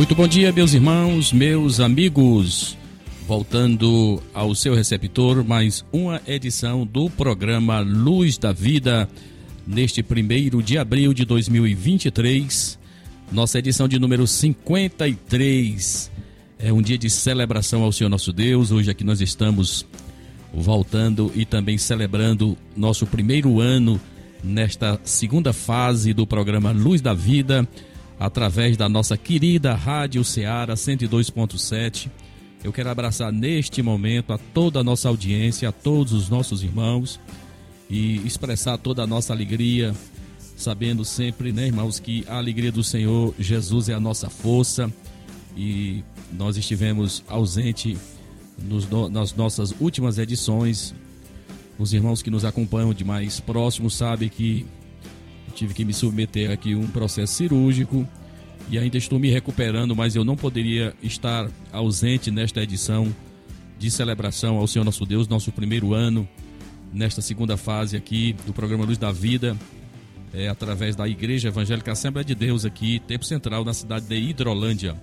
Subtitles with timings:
[0.00, 2.74] Muito bom dia, meus irmãos, meus amigos.
[3.28, 9.06] Voltando ao seu receptor, mais uma edição do programa Luz da Vida,
[9.66, 12.78] neste primeiro de abril de 2023,
[13.30, 16.10] nossa edição de número 53.
[16.58, 18.72] É um dia de celebração ao Senhor nosso Deus.
[18.72, 19.84] Hoje aqui nós estamos
[20.50, 24.00] voltando e também celebrando nosso primeiro ano
[24.42, 27.68] nesta segunda fase do programa Luz da Vida
[28.20, 32.10] através da nossa querida Rádio Ceará 102.7.
[32.62, 37.18] Eu quero abraçar neste momento a toda a nossa audiência, a todos os nossos irmãos
[37.88, 39.94] e expressar toda a nossa alegria,
[40.54, 44.92] sabendo sempre, né, irmãos, que a alegria do Senhor Jesus é a nossa força
[45.56, 47.96] e nós estivemos ausente
[48.58, 50.94] nos, nas nossas últimas edições.
[51.78, 54.66] Os irmãos que nos acompanham de mais próximo sabem que
[55.50, 58.06] tive que me submeter aqui a um processo cirúrgico
[58.70, 63.14] e ainda estou me recuperando, mas eu não poderia estar ausente nesta edição
[63.78, 66.28] de celebração ao Senhor nosso Deus, nosso primeiro ano,
[66.92, 69.56] nesta segunda fase aqui do programa Luz da Vida,
[70.32, 74.94] é, através da Igreja Evangélica Assembleia de Deus aqui, Tempo Central, na cidade de Hidrolândia.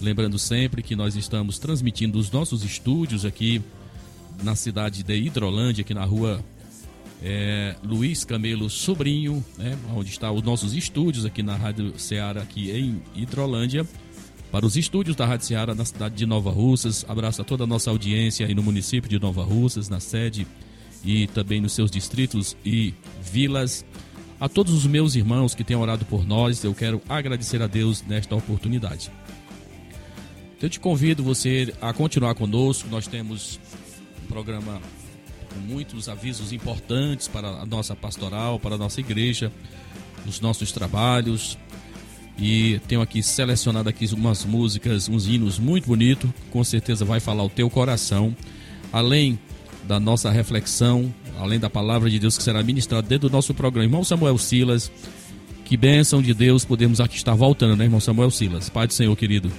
[0.00, 3.62] Lembrando sempre que nós estamos transmitindo os nossos estúdios aqui
[4.42, 6.44] na cidade de Hidrolândia, aqui na rua
[7.22, 12.70] é, Luiz Camelo Sobrinho, né, onde está os nossos estúdios aqui na Rádio Ceará, aqui
[12.70, 13.86] em Hidrolândia,
[14.50, 17.04] para os estúdios da Rádio Ceará na cidade de Nova Russas.
[17.08, 20.46] Abraço a toda a nossa audiência aí no município de Nova Russas, na sede
[21.04, 23.84] e também nos seus distritos e vilas.
[24.38, 28.02] A todos os meus irmãos que têm orado por nós, eu quero agradecer a Deus
[28.02, 29.10] nesta oportunidade.
[30.60, 32.88] Eu te convido você a continuar conosco.
[32.88, 33.60] Nós temos
[34.22, 34.80] um programa
[35.56, 39.50] com muitos avisos importantes para a nossa pastoral, para a nossa igreja,
[40.26, 41.58] os nossos trabalhos.
[42.38, 47.42] E tenho aqui selecionado aqui umas músicas, uns hinos muito bonitos, com certeza vai falar
[47.42, 48.36] o teu coração.
[48.92, 49.38] Além
[49.88, 53.86] da nossa reflexão, além da palavra de Deus que será ministrada dentro do nosso programa.
[53.86, 54.90] Irmão Samuel Silas,
[55.64, 58.68] que bênção de Deus podemos aqui estar voltando, né, irmão Samuel Silas?
[58.68, 59.50] Pai do Senhor, querido.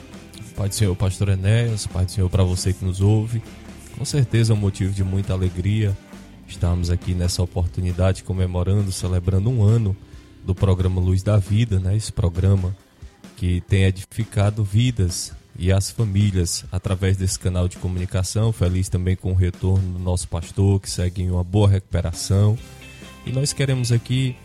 [0.55, 3.41] Pai do Senhor, pastor Enéas, Pai do Senhor para você que nos ouve.
[3.97, 5.97] Com certeza é um motivo de muita alegria
[6.47, 9.97] estarmos aqui nessa oportunidade comemorando, celebrando um ano
[10.45, 11.95] do programa Luz da Vida, né?
[11.95, 12.75] Esse programa
[13.35, 18.53] que tem edificado vidas e as famílias através desse canal de comunicação.
[18.53, 22.57] Feliz também com o retorno do nosso pastor, que segue em uma boa recuperação.
[23.25, 24.35] E nós queremos aqui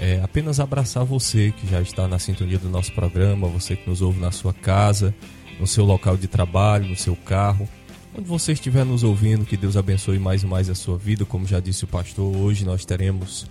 [0.00, 4.02] é, apenas abraçar você que já está na sintonia do nosso programa, você que nos
[4.02, 5.14] ouve na sua casa,
[5.58, 7.68] no seu local de trabalho, no seu carro.
[8.18, 11.26] Onde você estiver nos ouvindo, que Deus abençoe mais e mais a sua vida.
[11.26, 13.46] Como já disse o pastor, hoje nós teremos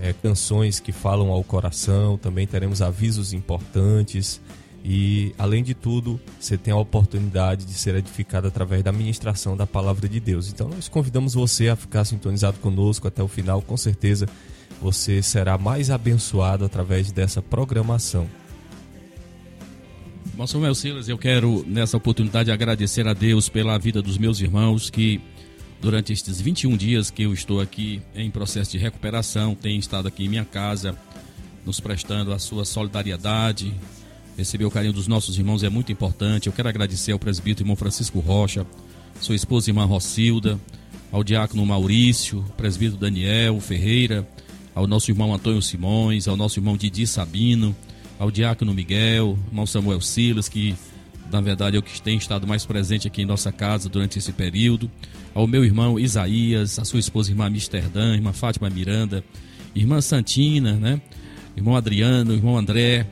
[0.00, 4.40] é, canções que falam ao coração, também teremos avisos importantes.
[4.84, 9.66] E, além de tudo, você tem a oportunidade de ser edificado através da ministração da
[9.66, 10.50] palavra de Deus.
[10.50, 13.62] Então, nós convidamos você a ficar sintonizado conosco até o final.
[13.62, 14.26] Com certeza,
[14.82, 18.26] você será mais abençoado através dessa programação.
[20.40, 24.88] Irmão Samuel Silas, eu quero nessa oportunidade agradecer a Deus pela vida dos meus irmãos
[24.88, 25.20] que
[25.82, 30.24] durante estes 21 dias que eu estou aqui em processo de recuperação, têm estado aqui
[30.24, 30.96] em minha casa,
[31.62, 33.74] nos prestando a sua solidariedade.
[34.34, 36.46] Receber o carinho dos nossos irmãos é muito importante.
[36.46, 38.66] Eu quero agradecer ao presbítero irmão Francisco Rocha,
[39.20, 40.58] sua esposa irmã Rocilda,
[41.12, 44.26] ao diácono Maurício, presbítero Daniel Ferreira,
[44.74, 47.76] ao nosso irmão Antônio Simões, ao nosso irmão Didi Sabino,
[48.20, 50.76] ao diácono Miguel, irmão Samuel Silas, que
[51.32, 54.30] na verdade é o que tem estado mais presente aqui em nossa casa durante esse
[54.30, 54.90] período,
[55.34, 59.24] ao meu irmão Isaías, a sua esposa irmã Amsterdã, irmã Fátima Miranda,
[59.74, 61.00] irmã Santina, né?
[61.56, 63.06] Irmão Adriano, irmão André,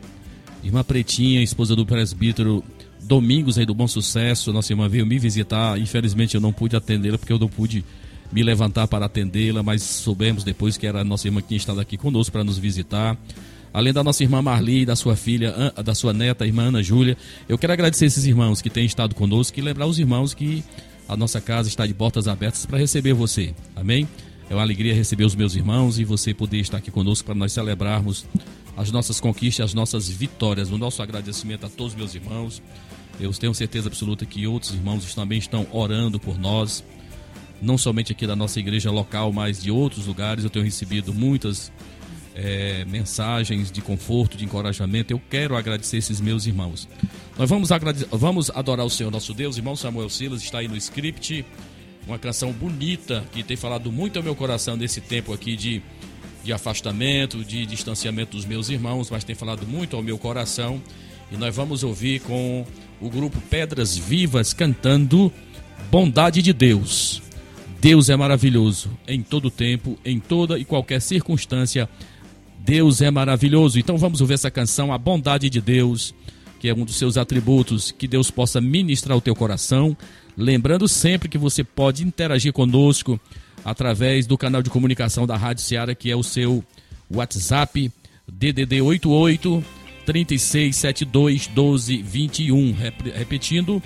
[0.62, 2.62] irmã Pretinha, esposa do presbítero
[3.00, 7.16] Domingos aí do Bom Sucesso, nossa irmã veio me visitar, infelizmente eu não pude atendê-la
[7.16, 7.82] porque eu não pude
[8.31, 11.81] me levantar para atendê-la, mas soubemos depois que era a nossa irmã que tinha estado
[11.81, 13.16] aqui conosco para nos visitar
[13.73, 17.17] além da nossa irmã Marli, da sua filha, da sua neta, irmã Ana Júlia.
[17.49, 20.65] Eu quero agradecer esses irmãos que têm estado conosco e lembrar os irmãos que
[21.09, 23.55] a nossa casa está de portas abertas para receber você.
[23.75, 24.06] Amém?
[24.50, 27.53] É uma alegria receber os meus irmãos e você poder estar aqui conosco para nós
[27.53, 28.26] celebrarmos
[28.76, 30.71] as nossas conquistas, as nossas vitórias.
[30.71, 32.62] O nosso agradecimento a todos os meus irmãos.
[33.21, 36.85] Eu tenho certeza absoluta que outros irmãos também estão orando por nós,
[37.61, 40.44] não somente aqui da nossa igreja local, mas de outros lugares.
[40.44, 41.73] Eu tenho recebido muitas
[42.38, 45.12] é, mensagens de conforto, de encorajamento.
[45.12, 46.88] Eu quero agradecer esses meus irmãos.
[47.37, 47.69] Nós vamos,
[48.12, 49.56] vamos adorar o Senhor nosso Deus.
[49.56, 51.44] Irmão Samuel Silas está aí no script.
[52.06, 55.82] Uma canção bonita que tem falado muito ao meu coração nesse tempo aqui de,
[56.44, 60.81] de afastamento, de distanciamento dos meus irmãos, mas tem falado muito ao meu coração.
[61.32, 62.64] E nós vamos ouvir com
[63.00, 65.32] o grupo Pedras Vivas cantando
[65.90, 67.20] Bondade de Deus.
[67.81, 71.88] Deus é maravilhoso em todo tempo, em toda e qualquer circunstância.
[72.58, 73.78] Deus é maravilhoso.
[73.78, 76.14] Então vamos ouvir essa canção, A Bondade de Deus,
[76.60, 79.96] que é um dos seus atributos, que Deus possa ministrar o teu coração.
[80.37, 83.19] Lembrando sempre que você pode interagir conosco
[83.64, 86.64] através do canal de comunicação da Rádio Seara, que é o seu
[87.10, 87.90] WhatsApp
[88.31, 89.64] DDD 88
[90.04, 92.72] 3672 1221.
[93.14, 93.82] Repetindo,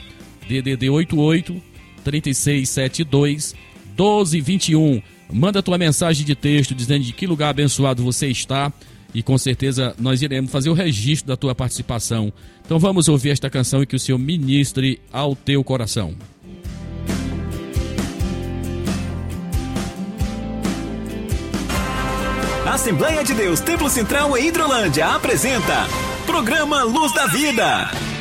[0.48, 1.62] DDD 88
[2.04, 3.54] 3672
[3.96, 5.02] 1221.
[5.32, 8.70] Manda tua mensagem de texto dizendo de que lugar abençoado você está
[9.14, 12.32] e com certeza nós iremos fazer o registro da tua participação.
[12.64, 16.14] Então vamos ouvir esta canção e que o Senhor ministre ao teu coração.
[22.66, 25.86] Assembleia de Deus Templo Central em Hidrolândia apresenta
[26.26, 28.11] Programa Luz da Vida.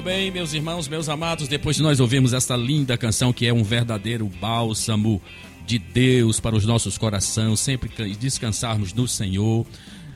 [0.00, 3.52] Muito bem, meus irmãos, meus amados, depois de nós ouvirmos esta linda canção que é
[3.52, 5.20] um verdadeiro bálsamo
[5.66, 9.66] de Deus para os nossos corações, sempre ca- descansarmos no Senhor.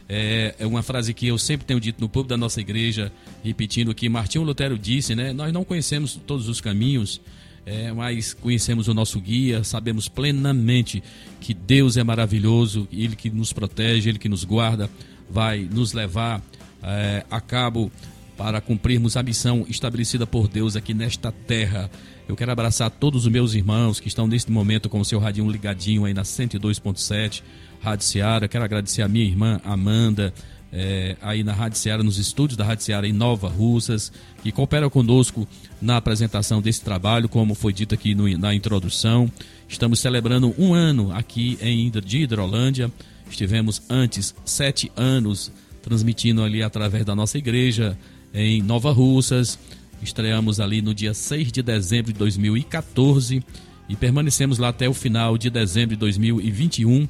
[0.08, 3.12] É, é uma frase que eu sempre tenho dito no público da nossa igreja,
[3.44, 5.34] repetindo que Martinho Lutero disse, né?
[5.34, 7.20] Nós não conhecemos todos os caminhos,
[7.66, 11.02] é, mas conhecemos o nosso guia, sabemos plenamente
[11.42, 14.88] que Deus é maravilhoso, Ele que nos protege, Ele que nos guarda,
[15.28, 16.42] vai nos levar
[16.82, 17.92] é, a cabo
[18.36, 21.90] para cumprirmos a missão estabelecida por Deus aqui nesta terra.
[22.28, 25.50] Eu quero abraçar todos os meus irmãos que estão neste momento com o seu radinho
[25.50, 27.42] ligadinho aí na 102.7,
[27.80, 28.48] Rádio Seara.
[28.48, 30.32] Quero agradecer a minha irmã Amanda,
[30.72, 34.10] eh, aí na Rádio Seara, nos estúdios da Rádio Seara em Nova Russas,
[34.42, 35.46] que coopera conosco
[35.80, 39.30] na apresentação desse trabalho, como foi dito aqui no- na introdução.
[39.68, 42.90] Estamos celebrando um ano aqui em de Hidrolândia.
[43.30, 47.96] Estivemos antes sete anos transmitindo ali através da nossa igreja
[48.34, 49.58] em Nova Russas.
[50.02, 53.42] Estreamos ali no dia 6 de dezembro de 2014
[53.88, 57.08] e permanecemos lá até o final de dezembro de 2021,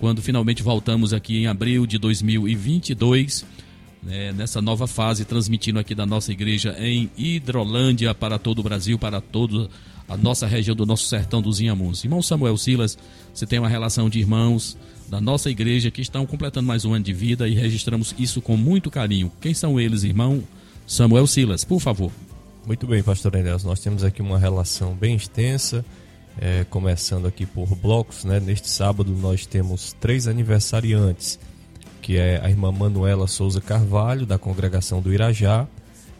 [0.00, 3.44] quando finalmente voltamos aqui em abril de 2022,
[4.02, 8.98] né, nessa nova fase, transmitindo aqui da nossa igreja em Hidrolândia para todo o Brasil,
[8.98, 9.68] para toda
[10.08, 12.02] a nossa região do nosso sertão dos Inhamuns.
[12.02, 12.98] Irmão Samuel Silas,
[13.32, 14.76] você tem uma relação de irmãos
[15.08, 18.56] da nossa igreja que estão completando mais um ano de vida e registramos isso com
[18.56, 19.30] muito carinho.
[19.40, 20.42] Quem são eles, irmão
[20.92, 21.64] Samuel Silas?
[21.64, 22.12] Por favor.
[22.66, 23.64] Muito bem, pastor Enéas.
[23.64, 25.82] Nós temos aqui uma relação bem extensa,
[26.38, 28.26] é, começando aqui por blocos.
[28.26, 28.38] Né?
[28.38, 31.40] Neste sábado nós temos três aniversariantes,
[32.02, 35.66] que é a irmã Manuela Souza Carvalho, da congregação do Irajá.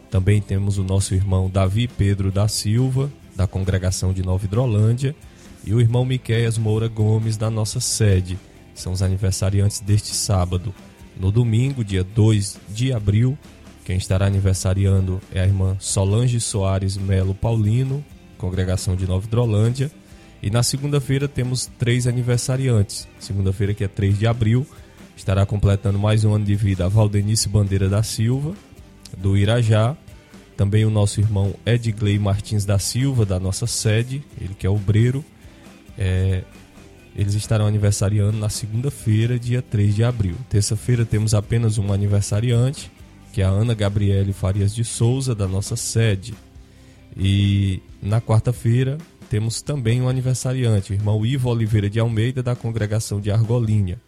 [0.09, 5.15] Também temos o nosso irmão Davi Pedro da Silva, da congregação de Nova Hidrolândia.
[5.63, 8.39] E o irmão Miqueias Moura Gomes, da nossa sede.
[8.73, 10.73] São os aniversariantes deste sábado.
[11.15, 13.37] No domingo, dia 2 de abril,
[13.83, 18.03] quem estará aniversariando é a irmã Solange Soares Melo Paulino,
[18.37, 19.91] congregação de Nova Hidrolândia.
[20.41, 23.07] E na segunda-feira temos três aniversariantes.
[23.19, 24.65] Segunda-feira, que é 3 de abril,
[25.15, 28.53] estará completando mais um ano de vida a Valdenice Bandeira da Silva,
[29.17, 29.95] do Irajá.
[30.55, 35.25] Também o nosso irmão Edgley Martins da Silva, da nossa sede, ele que é obreiro.
[35.97, 36.43] É,
[37.15, 40.35] eles estarão aniversariando na segunda-feira, dia 3 de abril.
[40.49, 42.91] Terça-feira temos apenas um aniversariante,
[43.33, 46.35] que é a Ana Gabriele Farias de Souza, da nossa sede.
[47.17, 53.19] E na quarta-feira temos também um aniversariante, o irmão Ivo Oliveira de Almeida, da congregação
[53.19, 53.99] de Argolinha.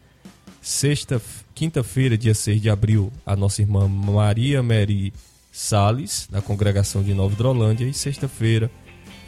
[0.61, 1.19] Sexta,
[1.55, 5.11] quinta-feira, dia 6 de abril, a nossa irmã Maria Mary
[5.51, 7.85] Sales, da congregação de Nova Hidrolândia.
[7.85, 8.69] E sexta-feira,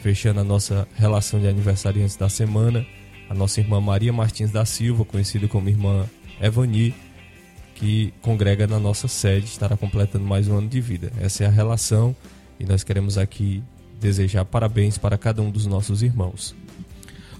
[0.00, 2.86] fechando a nossa relação de aniversariantes da semana,
[3.28, 6.08] a nossa irmã Maria Martins da Silva, conhecida como irmã
[6.40, 6.94] Evani,
[7.78, 11.12] que congrega na nossa sede, estará completando mais um ano de vida.
[11.20, 12.14] Essa é a relação
[12.58, 13.62] e nós queremos aqui
[14.00, 16.56] desejar parabéns para cada um dos nossos irmãos.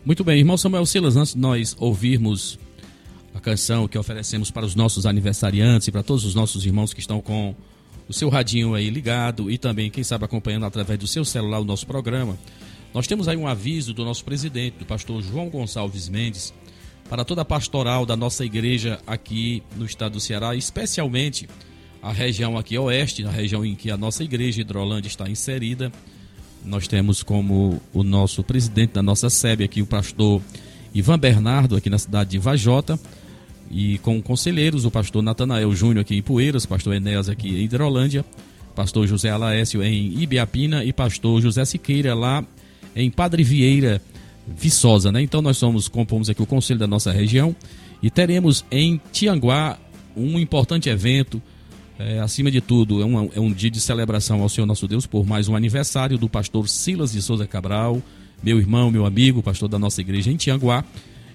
[0.05, 2.57] Muito bem, irmão Samuel Silas, antes de nós ouvirmos
[3.35, 7.01] a canção que oferecemos para os nossos aniversariantes e para todos os nossos irmãos que
[7.01, 7.53] estão com
[8.09, 11.65] o seu radinho aí ligado e também, quem sabe, acompanhando através do seu celular o
[11.65, 12.39] nosso programa,
[12.95, 16.55] nós temos aí um aviso do nosso presidente, do pastor João Gonçalves Mendes,
[17.09, 21.49] para toda a pastoral da nossa igreja aqui no estado do Ceará, especialmente
[22.03, 25.91] a região aqui oeste, a região em que a nossa igreja Hidrolândia está inserida,
[26.65, 30.43] Nós temos como o nosso presidente da nossa SEB aqui, o pastor
[30.93, 32.99] Ivan Bernardo, aqui na cidade de Vajota,
[33.71, 38.25] e com conselheiros, o pastor Natanael Júnior aqui em Poeiras, pastor Enéas aqui em Hidrolândia,
[38.75, 42.45] pastor José Alaécio em Ibiapina e pastor José Siqueira lá
[42.95, 44.01] em Padre Vieira,
[44.57, 45.23] Viçosa, né?
[45.23, 47.55] Então nós somos, compomos aqui o conselho da nossa região
[48.03, 49.79] e teremos em Tianguá
[50.17, 51.41] um importante evento,
[51.99, 55.07] é, acima de tudo, é um, é um dia de celebração ao Senhor nosso Deus
[55.07, 58.03] por mais um aniversário do pastor Silas de Souza Cabral,
[58.43, 60.85] meu irmão, meu amigo, pastor da nossa igreja em Tianguá.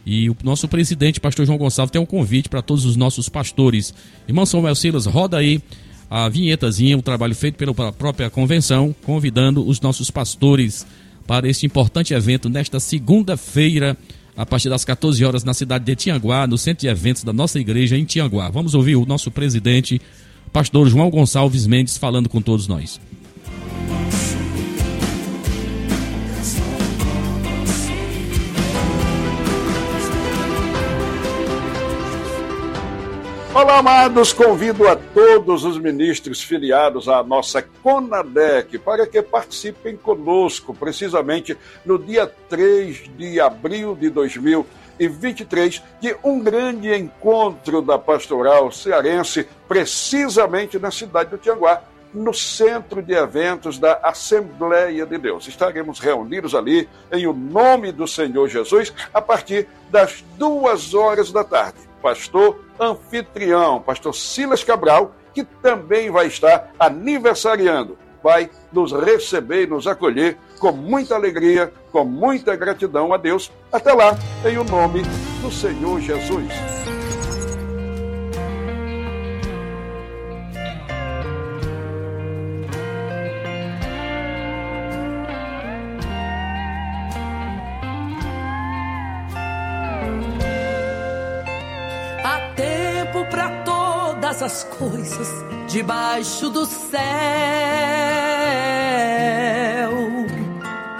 [0.05, 3.93] E o nosso presidente, pastor João Gonçalves, tem um convite para todos os nossos pastores.
[4.27, 5.61] Irmão Samuel Silas, roda aí
[6.09, 10.85] a vinhetazinha, o trabalho feito pela própria convenção, convidando os nossos pastores
[11.25, 13.97] para este importante evento nesta segunda-feira,
[14.35, 17.59] a partir das 14 horas, na cidade de Tianguá, no centro de eventos da nossa
[17.59, 18.49] igreja em Tianguá.
[18.49, 20.01] Vamos ouvir o nosso presidente,
[20.51, 22.99] pastor João Gonçalves Mendes, falando com todos nós.
[33.55, 40.73] Olá, amados, convido a todos os ministros filiados à nossa CONADEC para que participem conosco,
[40.73, 41.55] precisamente
[41.85, 50.79] no dia 3 de abril de 2023, de um grande encontro da pastoral cearense, precisamente
[50.79, 55.47] na cidade do Tianguá, no centro de eventos da Assembleia de Deus.
[55.47, 61.43] Estaremos reunidos ali em o nome do Senhor Jesus a partir das duas horas da
[61.43, 61.92] tarde.
[62.03, 69.87] Pastor anfitrião, pastor Silas Cabral, que também vai estar aniversariando, vai nos receber e nos
[69.87, 73.49] acolher com muita alegria, com muita gratidão a Deus.
[73.71, 75.01] Até lá, em o nome
[75.41, 76.92] do Senhor Jesus.
[94.33, 95.27] Todas as coisas
[95.67, 97.01] debaixo do céu.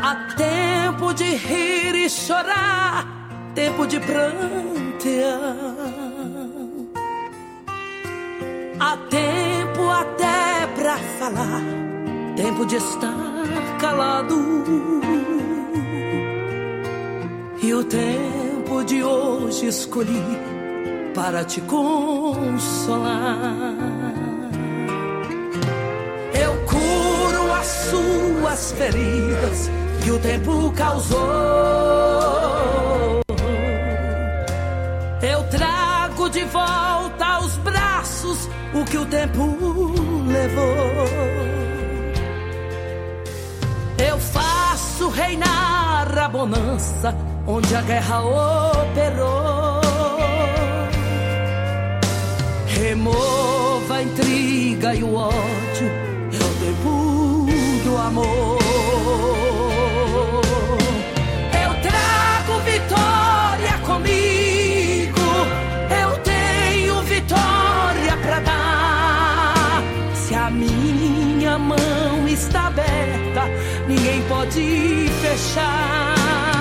[0.01, 3.07] Há tempo de rir e chorar,
[3.55, 5.55] tempo de prantear.
[8.79, 11.63] Há tempo até pra falar,
[12.35, 14.35] tempo de estar calado.
[17.61, 20.52] E o tempo de hoje escolhi
[21.13, 23.13] para te consolar.
[26.33, 29.69] Eu curo as suas feridas
[30.03, 31.19] que o tempo causou.
[35.21, 39.55] Eu trago de volta aos braços o que o tempo
[40.27, 41.07] levou.
[43.97, 49.42] Eu faço reinar a bonança onde a guerra operou.
[52.93, 55.89] Remova a intriga e o ódio,
[56.31, 58.59] é o do amor.
[61.63, 65.19] Eu trago vitória comigo,
[66.03, 69.81] eu tenho vitória pra dar.
[70.13, 73.49] Se a minha mão está aberta,
[73.87, 76.52] ninguém pode fechar.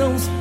[0.00, 0.39] Bênçãos.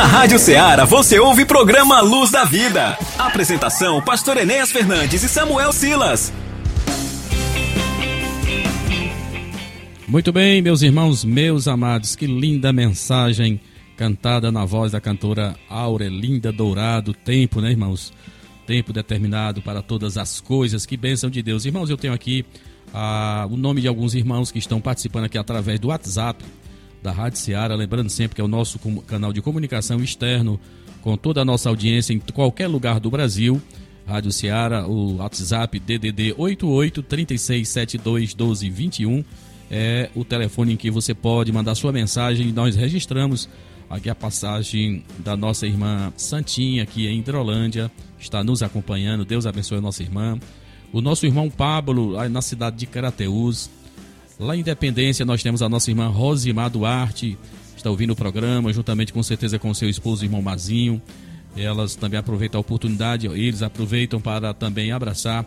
[0.00, 2.96] Na Rádio Ceará você ouve programa Luz da Vida.
[3.18, 6.32] Apresentação: Pastor Enéas Fernandes e Samuel Silas.
[10.08, 13.60] Muito bem, meus irmãos, meus amados, que linda mensagem
[13.94, 17.12] cantada na voz da cantora Aurelinda Dourado.
[17.12, 18.10] Tempo, né, irmãos?
[18.66, 20.86] Tempo determinado para todas as coisas.
[20.86, 21.66] Que bênção de Deus.
[21.66, 22.42] Irmãos, eu tenho aqui
[22.94, 26.42] ah, o nome de alguns irmãos que estão participando aqui através do WhatsApp
[27.02, 27.74] da Rádio Seara.
[27.74, 30.60] Lembrando sempre que é o nosso canal de comunicação externo
[31.02, 33.60] com toda a nossa audiência em qualquer lugar do Brasil.
[34.06, 39.24] Rádio Seara, o WhatsApp DDD 88 3672 1221
[39.70, 42.52] é o telefone em que você pode mandar sua mensagem.
[42.52, 43.48] Nós registramos
[43.88, 49.24] aqui a passagem da nossa irmã Santinha, aqui em Hidrolândia, está nos acompanhando.
[49.24, 50.38] Deus abençoe a nossa irmã.
[50.92, 53.70] O nosso irmão Pablo, na cidade de Carateús.
[54.40, 57.36] Lá em Independência, nós temos a nossa irmã Rosimar Duarte,
[57.76, 61.00] está ouvindo o programa, juntamente com certeza com seu esposo, irmão Mazinho.
[61.54, 65.44] Elas também aproveitam a oportunidade, eles aproveitam para também abraçar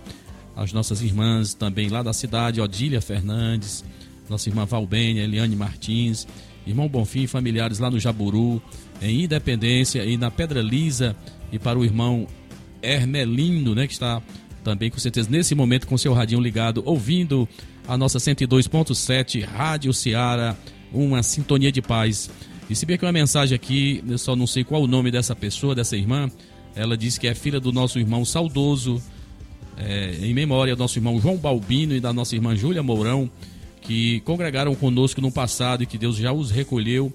[0.55, 3.83] as nossas irmãs também lá da cidade, Odília Fernandes,
[4.29, 6.27] nossa irmã Valbênia, Eliane Martins,
[6.67, 8.61] irmão Bonfim, familiares lá no Jaburu,
[9.01, 11.15] em Independência e na Pedra Lisa,
[11.51, 12.27] e para o irmão
[12.79, 14.21] Hermelindo, né, que está
[14.63, 17.49] também com certeza nesse momento com seu radinho ligado, ouvindo
[17.87, 20.55] a nossa 102.7 Rádio Ceará,
[20.91, 22.29] uma sintonia de paz.
[22.73, 25.75] Se bem que uma mensagem aqui, eu só não sei qual o nome dessa pessoa,
[25.75, 26.29] dessa irmã,
[26.75, 29.01] ela diz que é filha do nosso irmão saudoso,
[29.77, 33.29] é, em memória do nosso irmão João Balbino e da nossa irmã Júlia Mourão,
[33.81, 37.13] que congregaram conosco no passado e que Deus já os recolheu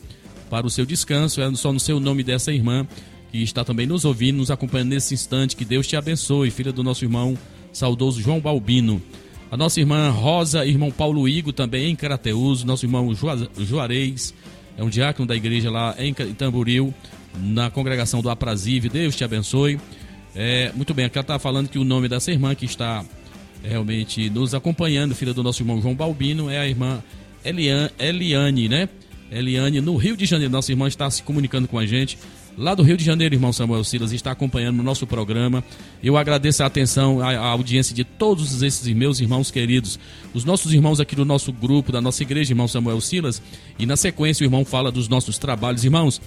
[0.49, 1.41] para o seu descanso.
[1.41, 2.87] É só no seu nome dessa irmã
[3.33, 5.57] que está também nos ouvindo, nos acompanhando nesse instante.
[5.57, 7.37] Que Deus te abençoe, filha do nosso irmão
[7.73, 9.03] saudoso João Balbino.
[9.51, 14.35] A nossa irmã Rosa, irmão Paulo Igo, também em Carateus, nosso irmão Jua- Juarez,
[14.77, 16.93] é um diácono da igreja lá em Tamboril,
[17.43, 18.91] na congregação do Aprazível.
[18.91, 19.81] Deus te abençoe.
[20.35, 23.05] É, muito bem, aqui ela está falando que o nome dessa irmã que está
[23.65, 27.03] realmente nos acompanhando, filha do nosso irmão João Balbino, é a irmã
[27.45, 28.89] Eliane, Eliane, né?
[29.31, 30.53] Eliane, no Rio de Janeiro.
[30.53, 32.19] Nossa irmã está se comunicando com a gente.
[32.59, 35.63] Lá do Rio de Janeiro, irmão Samuel Silas, está acompanhando o nosso programa.
[36.03, 39.97] Eu agradeço a atenção, a, a audiência de todos esses meus irmãos queridos,
[40.35, 43.41] os nossos irmãos aqui do nosso grupo, da nossa igreja, irmão Samuel Silas.
[43.79, 45.85] E na sequência, o irmão fala dos nossos trabalhos.
[45.85, 46.21] Irmãos,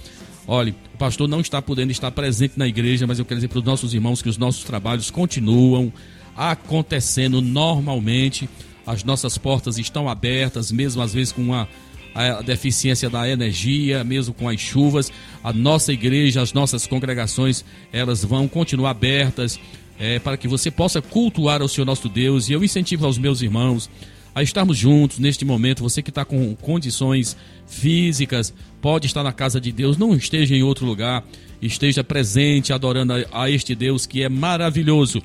[0.48, 3.58] olhe, o pastor não está podendo estar presente na igreja, mas eu quero dizer para
[3.58, 5.92] os nossos irmãos que os nossos trabalhos continuam
[6.34, 8.48] acontecendo normalmente.
[8.86, 11.68] As nossas portas estão abertas, mesmo às vezes com a,
[12.14, 15.10] a deficiência da energia, mesmo com as chuvas.
[15.42, 19.58] A nossa igreja, as nossas congregações, elas vão continuar abertas
[19.98, 22.48] é, para que você possa cultuar ao Senhor nosso Deus.
[22.48, 23.88] E eu incentivo aos meus irmãos
[24.34, 25.82] a estarmos juntos neste momento.
[25.82, 30.62] Você que está com condições físicas, pode estar na casa de Deus, não esteja em
[30.62, 31.24] outro lugar,
[31.60, 35.22] esteja presente adorando a, a este Deus que é maravilhoso.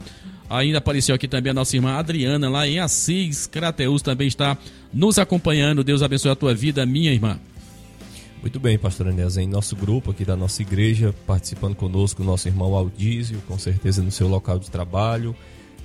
[0.49, 4.57] Ainda apareceu aqui também a nossa irmã Adriana, lá em Assis, Crateus, também está
[4.93, 5.83] nos acompanhando.
[5.83, 7.37] Deus abençoe a tua vida, minha irmã.
[8.41, 12.75] Muito bem, pastor Enéas, em nosso grupo aqui da nossa igreja, participando conosco nosso irmão
[12.75, 15.35] Aldísio, com certeza no seu local de trabalho,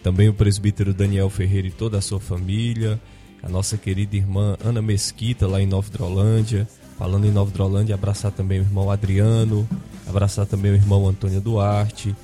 [0.02, 3.00] também o presbítero Daniel Ferreira e toda a sua família,
[3.42, 8.30] a nossa querida irmã Ana Mesquita lá em Nova Drolândia, falando em Nova Drolândia, abraçar
[8.30, 9.68] também o irmão Adriano,
[10.06, 12.14] abraçar também o irmão Antônio Duarte,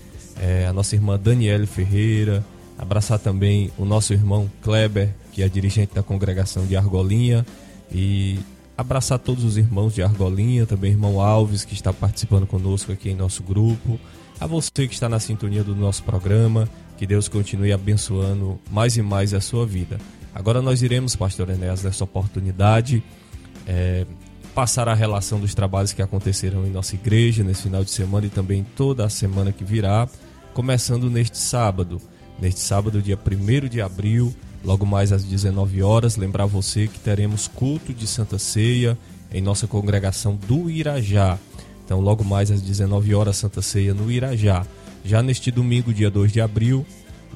[0.41, 2.45] é, a nossa irmã Daniele Ferreira,
[2.79, 7.45] abraçar também o nosso irmão Kleber, que é dirigente da congregação de Argolinha,
[7.91, 8.39] e
[8.77, 13.17] abraçar todos os irmãos de Argolinha, também irmão Alves, que está participando conosco aqui em
[13.17, 13.99] nosso grupo,
[14.41, 19.03] a você que está na sintonia do nosso programa, que Deus continue abençoando mais e
[19.03, 19.99] mais a sua vida.
[20.33, 23.03] Agora nós iremos, pastor Enéas, nessa oportunidade,
[23.67, 24.07] é,
[24.55, 28.31] passar a relação dos trabalhos que aconteceram em nossa igreja nesse final de semana e
[28.31, 30.09] também toda a semana que virá,
[30.59, 32.03] começando neste sábado.
[32.37, 37.47] Neste sábado, dia 1 de abril, logo mais às 19 horas, lembrar você que teremos
[37.47, 38.99] culto de Santa Ceia
[39.33, 41.39] em nossa congregação do Irajá.
[41.85, 44.67] Então, logo mais às 19 horas, Santa Ceia no Irajá.
[45.05, 46.85] Já neste domingo, dia 2 de abril,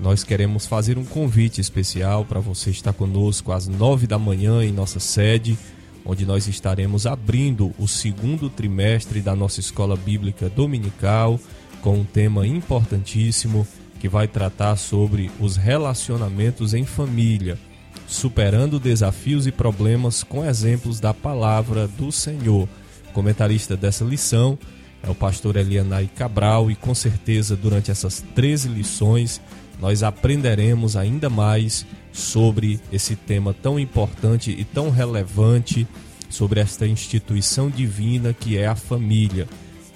[0.01, 4.73] nós queremos fazer um convite especial para você estar conosco às 9 da manhã em
[4.73, 5.57] nossa sede
[6.05, 11.39] onde nós estaremos abrindo o segundo trimestre da nossa escola bíblica dominical
[11.83, 13.66] com um tema importantíssimo
[14.01, 17.59] que vai tratar sobre os relacionamentos em família,
[18.07, 22.68] superando desafios e problemas com exemplos da palavra do Senhor.
[23.11, 24.59] O comentarista dessa lição
[25.03, 29.40] é o pastor Elianai Cabral e com certeza durante essas 13 lições
[29.81, 35.88] nós aprenderemos ainda mais sobre esse tema tão importante e tão relevante,
[36.31, 39.49] sobre esta instituição divina que é a família.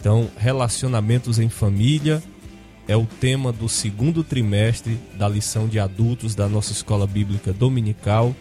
[0.07, 2.23] Então, relacionamentos em família
[2.87, 8.33] é o tema do segundo trimestre da lição de adultos da nossa escola bíblica dominical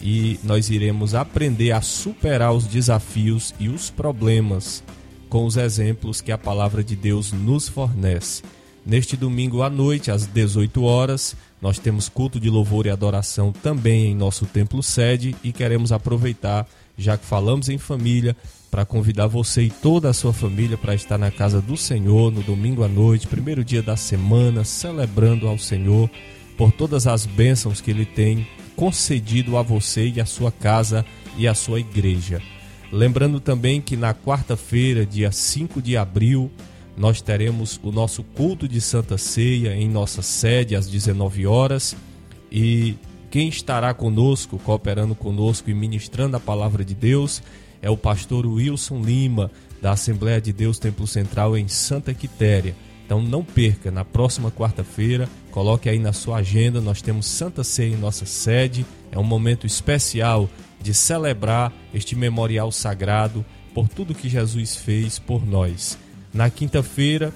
[0.00, 4.84] e nós iremos aprender a superar os desafios e os problemas
[5.28, 8.44] com os exemplos que a palavra de Deus nos fornece.
[8.86, 14.12] Neste domingo à noite, às 18 horas, nós temos culto de louvor e adoração também
[14.12, 16.64] em nosso templo sede e queremos aproveitar,
[16.98, 18.36] já que falamos em família,
[18.70, 22.42] para convidar você e toda a sua família para estar na casa do Senhor no
[22.42, 26.10] domingo à noite, primeiro dia da semana, celebrando ao Senhor
[26.56, 31.04] por todas as bênçãos que Ele tem concedido a você e a sua casa
[31.36, 32.42] e a sua igreja.
[32.92, 36.50] Lembrando também que na quarta-feira, dia 5 de abril,
[36.96, 41.96] nós teremos o nosso culto de Santa Ceia em nossa sede às 19 horas
[42.50, 42.96] e
[43.30, 47.42] quem estará conosco, cooperando conosco e ministrando a palavra de Deus
[47.80, 52.74] é o pastor Wilson Lima, da Assembleia de Deus Templo Central em Santa Quitéria.
[53.04, 57.94] Então não perca, na próxima quarta-feira, coloque aí na sua agenda, nós temos Santa Ceia
[57.94, 58.84] em nossa sede.
[59.10, 60.48] É um momento especial
[60.80, 65.98] de celebrar este memorial sagrado por tudo que Jesus fez por nós.
[66.34, 67.32] Na quinta-feira,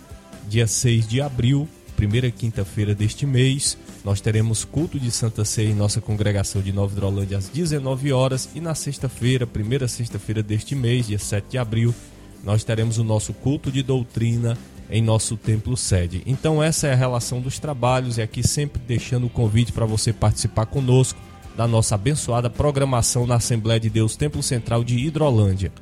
[0.48, 5.75] dia 6 de abril, primeira quinta-feira deste mês, nós teremos culto de Santa Ceia em
[5.75, 11.07] nossa congregação de Nova Hidrolândia às 19 horas e na sexta-feira, primeira sexta-feira deste mês,
[11.07, 11.95] dia 7 de abril,
[12.43, 14.59] nós teremos o nosso culto de doutrina
[14.91, 16.23] em nosso templo sede.
[16.27, 20.12] Então essa é a relação dos trabalhos e aqui sempre deixando o convite para você
[20.12, 21.19] participar conosco
[21.57, 25.73] da nossa abençoada programação na Assembleia de Deus Templo Central de Hidrolândia.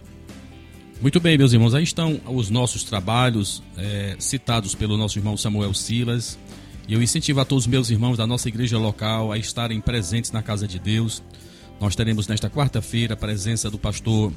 [1.01, 5.73] Muito bem, meus irmãos, aí estão os nossos trabalhos é, citados pelo nosso irmão Samuel
[5.73, 6.39] Silas.
[6.91, 10.33] E eu incentivo a todos os meus irmãos da nossa igreja local a estarem presentes
[10.33, 11.23] na casa de Deus.
[11.81, 14.33] Nós teremos nesta quarta-feira a presença do pastor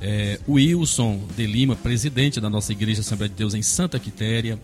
[0.00, 4.56] é, Wilson de Lima, presidente da nossa igreja Assembleia de Deus em Santa Quitéria.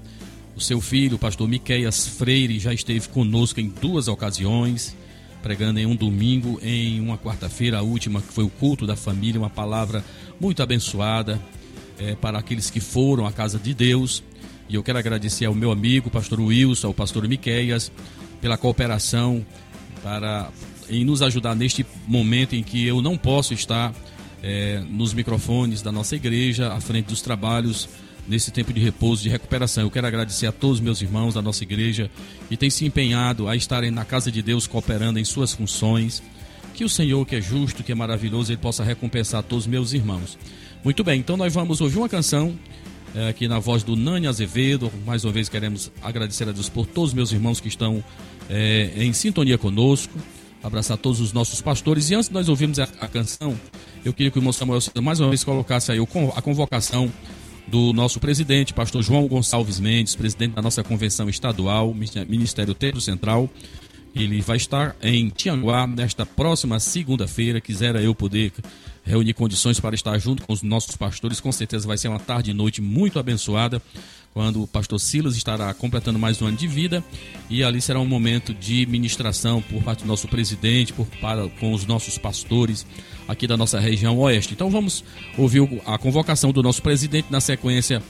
[0.55, 4.95] O seu filho, o pastor Miqueias Freire, já esteve conosco em duas ocasiões
[5.43, 9.41] pregando em um domingo, em uma quarta-feira, a última, que foi o culto da família,
[9.41, 10.05] uma palavra
[10.41, 11.41] muito abençoada
[11.99, 14.23] é, para aqueles que foram à casa de Deus.
[14.69, 17.93] E eu quero agradecer ao meu amigo, pastor Wilson, ao pastor Miqueias,
[18.41, 19.45] pela cooperação
[20.03, 20.51] para
[20.89, 23.93] em nos ajudar neste momento em que eu não posso estar
[24.43, 27.89] é, nos microfones da nossa igreja, à frente dos trabalhos
[28.29, 29.85] nesse tempo de repouso, de recuperação.
[29.85, 32.11] Eu quero agradecer a todos os meus irmãos da nossa igreja
[32.49, 36.23] que têm se empenhado a estarem na casa de Deus cooperando em suas funções.
[36.75, 39.93] Que o Senhor, que é justo, que é maravilhoso, ele possa recompensar todos os meus
[39.93, 40.37] irmãos.
[40.85, 42.57] Muito bem, então nós vamos ouvir uma canção
[43.17, 44.93] é, aqui na voz do Nani Azevedo.
[45.07, 48.05] Mais uma vez queremos agradecer a Deus por todos os meus irmãos que estão
[48.51, 50.13] é, em sintonia conosco.
[50.63, 52.11] Abraçar todos os nossos pastores.
[52.11, 53.59] E antes de nós ouvirmos a, a canção,
[54.05, 57.11] eu queria que o irmão Samuel mais uma vez colocasse aí a convocação
[57.67, 63.49] do nosso presidente, pastor João Gonçalves Mendes, presidente da nossa convenção estadual, Ministério Templo Central.
[64.15, 67.61] Ele vai estar em Tianguá nesta próxima segunda-feira.
[67.61, 68.53] Quisera eu poder
[69.07, 71.41] reunir condições para estar junto com os nossos pastores.
[71.41, 73.81] Com certeza vai ser uma tarde e noite muito abençoada
[74.35, 77.03] quando o pastor Silas estará completando mais um ano de vida
[77.49, 81.73] e ali será um momento de ministração por parte do nosso presidente, por para com
[81.73, 82.85] os nossos pastores
[83.27, 84.53] aqui da nossa região oeste.
[84.53, 85.03] Então vamos
[85.39, 88.03] ouvir a convocação do nosso presidente na sequência.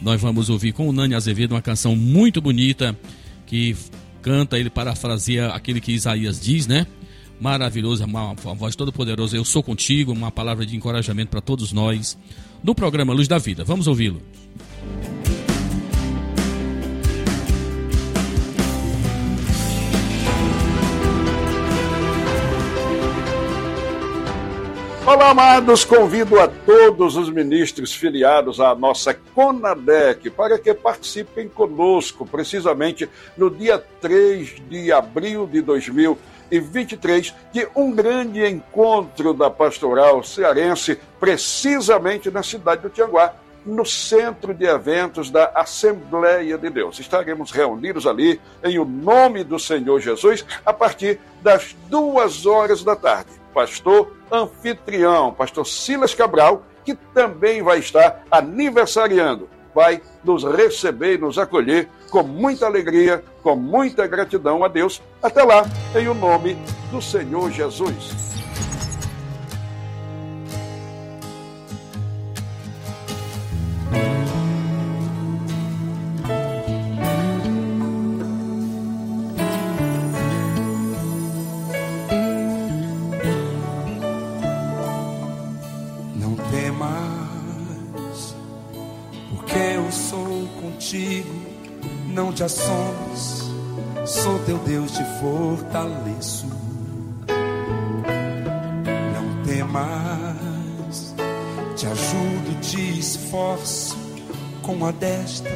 [0.00, 2.96] Nós vamos ouvir com o Nani Azevedo uma canção muito bonita
[3.46, 3.76] que
[4.22, 6.86] canta, ele parafraseia aquele que Isaías diz, né?
[7.40, 9.36] Maravilhoso, uma, uma voz todo poderosa.
[9.36, 12.16] Eu sou contigo, uma palavra de encorajamento para todos nós
[12.62, 13.64] no programa Luz da Vida.
[13.64, 14.22] Vamos ouvi-lo.
[25.06, 32.24] Olá, amados, convido a todos os ministros filiados à nossa CONADEC para que participem conosco,
[32.24, 35.60] precisamente no dia 3 de abril de
[36.50, 44.52] 2023, de um grande encontro da pastoral cearense, precisamente na cidade do Tianguá, no centro
[44.52, 46.98] de eventos da Assembleia de Deus.
[46.98, 52.94] Estaremos reunidos ali em o nome do Senhor Jesus a partir das duas horas da
[52.94, 53.30] tarde.
[53.54, 61.38] Pastor anfitrião, pastor Silas Cabral, que também vai estar aniversariando, vai nos receber e nos
[61.38, 65.02] acolher com muita alegria, com muita gratidão a Deus.
[65.22, 66.56] Até lá, em o nome
[66.90, 68.43] do Senhor Jesus.
[92.14, 93.50] Não te assombres,
[94.06, 96.46] sou teu Deus, te fortaleço.
[99.12, 101.12] Não temas,
[101.74, 103.98] te ajudo, te esforço
[104.62, 105.50] com a destra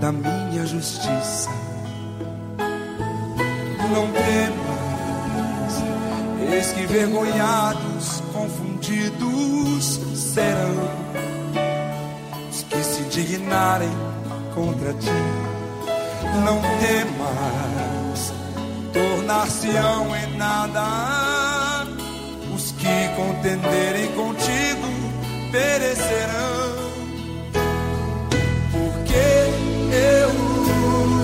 [0.00, 1.48] da minha justiça.
[3.92, 5.74] Não temas,
[6.52, 10.74] eis que vergonhados, confundidos serão
[12.50, 13.92] os que se indignarem
[14.58, 15.22] contra ti.
[16.44, 18.32] Não temas,
[18.92, 21.86] tornar-se-ão em nada
[22.54, 24.88] os que contenderem contigo
[25.52, 26.68] perecerão.
[28.72, 29.28] Porque
[29.94, 30.30] eu,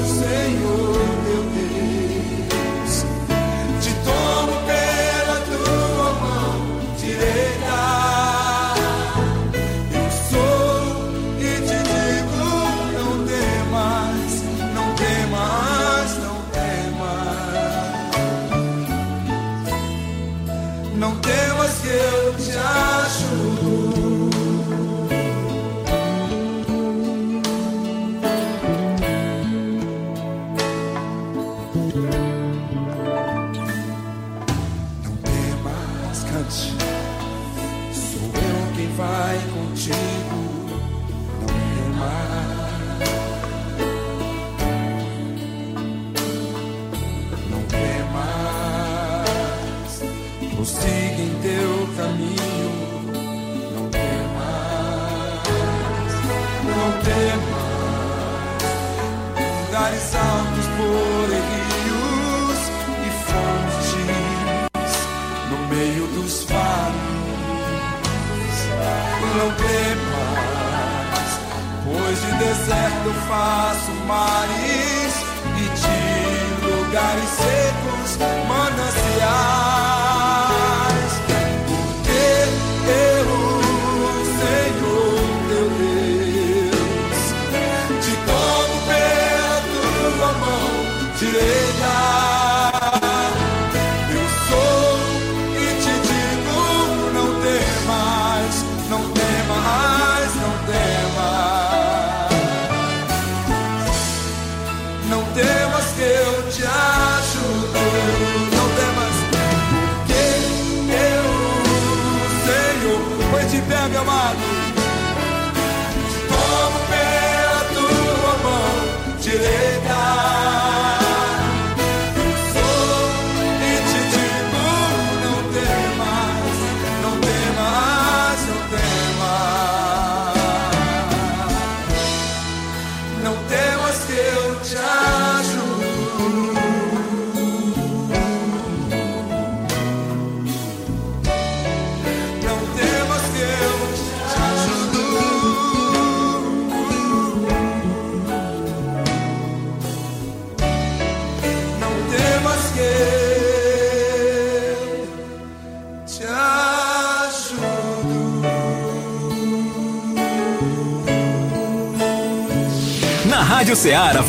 [0.07, 0.94] Senhor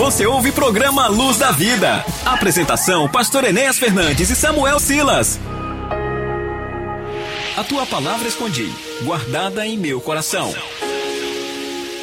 [0.06, 2.06] você ouve programa Luz da Vida.
[2.24, 5.40] Apresentação: Pastor Enéas Fernandes e Samuel Silas.
[7.58, 10.54] A tua palavra escondi, guardada em meu coração.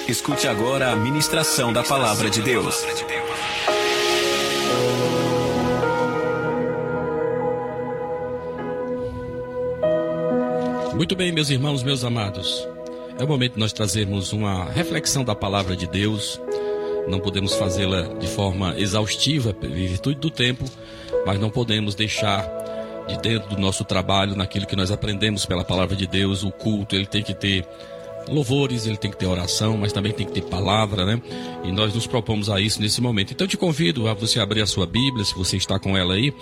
[0.09, 2.85] Escute agora a ministração da palavra de Deus.
[10.97, 12.67] Muito bem, meus irmãos, meus amados.
[13.17, 16.41] É o momento de nós trazermos uma reflexão da palavra de Deus.
[17.09, 20.65] Não podemos fazê-la de forma exaustiva, em virtude do tempo,
[21.27, 22.49] mas não podemos deixar
[23.09, 26.95] de dentro do nosso trabalho, naquilo que nós aprendemos pela palavra de Deus, o culto,
[26.95, 27.67] ele tem que ter
[28.29, 31.21] louvores, ele tem que ter oração, mas também tem que ter palavra, né?
[31.65, 33.33] E nós nos propomos a isso nesse momento.
[33.33, 36.15] Então eu te convido a você abrir a sua Bíblia, se você está com ela
[36.15, 36.33] aí,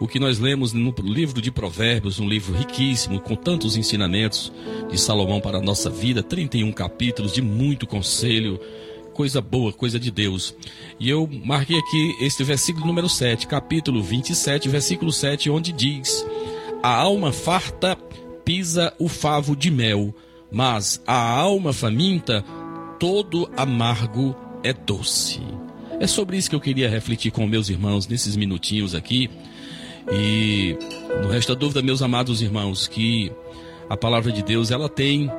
[0.00, 4.52] o que nós lemos no livro de Provérbios, um livro riquíssimo, com tantos ensinamentos
[4.90, 8.60] de Salomão para a nossa vida, 31 capítulos de muito conselho,
[9.14, 10.54] coisa boa, coisa de Deus.
[11.00, 16.26] E eu marquei aqui este versículo número 7, capítulo 27, versículo 7, onde diz:
[16.82, 17.96] A alma farta
[18.44, 20.14] pisa o favo de mel,
[20.52, 22.44] mas a alma faminta,
[22.98, 25.40] todo amargo é doce.
[26.00, 29.30] É sobre isso que eu queria refletir com meus irmãos nesses minutinhos aqui.
[30.12, 30.76] E
[31.22, 33.32] não resta dúvida, meus amados irmãos, que
[33.88, 35.30] a palavra de Deus, ela tem,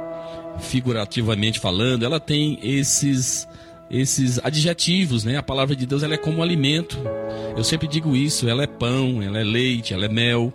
[0.59, 3.47] figurativamente falando, ela tem esses
[3.89, 5.37] esses adjetivos, né?
[5.37, 6.97] A palavra de Deus ela é como um alimento.
[7.55, 10.53] Eu sempre digo isso, ela é pão, ela é leite, ela é mel.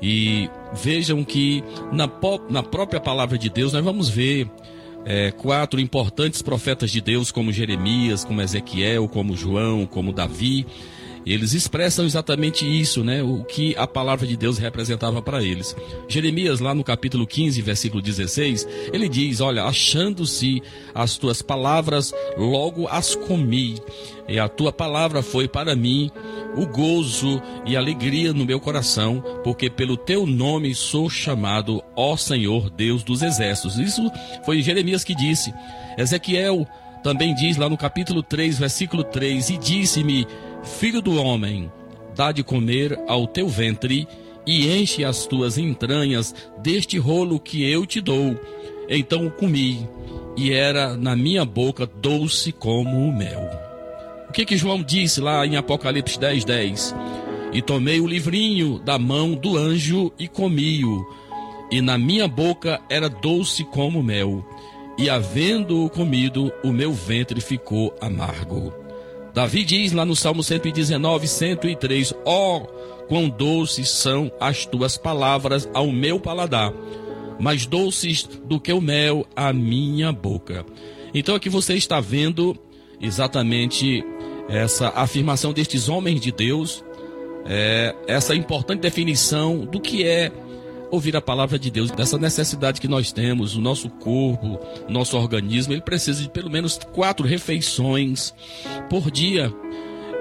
[0.00, 2.10] E vejam que na,
[2.50, 4.48] na própria palavra de Deus nós vamos ver
[5.04, 10.66] é, quatro importantes profetas de Deus, como Jeremias, como Ezequiel, como João, como Davi.
[11.24, 13.22] Eles expressam exatamente isso, né?
[13.22, 15.76] O que a palavra de Deus representava para eles.
[16.08, 20.62] Jeremias, lá no capítulo 15, versículo 16, ele diz: Olha, achando-se
[20.94, 23.80] as tuas palavras, logo as comi.
[24.28, 26.10] E a tua palavra foi para mim
[26.56, 32.70] o gozo e alegria no meu coração, porque pelo teu nome sou chamado, ó Senhor
[32.70, 33.78] Deus dos exércitos.
[33.78, 34.02] Isso
[34.44, 35.52] foi Jeremias que disse.
[35.96, 36.66] Ezequiel
[37.02, 40.26] também diz lá no capítulo 3, versículo 3: E disse-me
[40.62, 41.70] Filho do homem,
[42.14, 44.06] dá de comer ao teu ventre
[44.46, 48.38] e enche as tuas entranhas deste rolo que eu te dou.
[48.88, 49.88] Então comi,
[50.36, 53.50] e era na minha boca doce como o mel.
[54.28, 56.94] O que que João disse lá em Apocalipse 10, 10?
[57.52, 61.04] E tomei o livrinho da mão do anjo e comi-o,
[61.70, 64.44] e na minha boca era doce como mel,
[64.96, 68.81] e havendo-o comido, o meu ventre ficou amargo.
[69.34, 72.66] Davi diz lá no Salmo 119, 103: Ó, oh,
[73.06, 76.72] quão doces são as tuas palavras ao meu paladar,
[77.38, 80.64] mais doces do que o mel à minha boca.
[81.14, 82.56] Então aqui você está vendo
[83.00, 84.04] exatamente
[84.48, 86.84] essa afirmação destes homens de Deus,
[87.46, 90.30] é, essa importante definição do que é
[90.92, 95.72] ouvir a palavra de Deus, dessa necessidade que nós temos, o nosso corpo, nosso organismo,
[95.72, 98.34] ele precisa de pelo menos quatro refeições
[98.90, 99.50] por dia.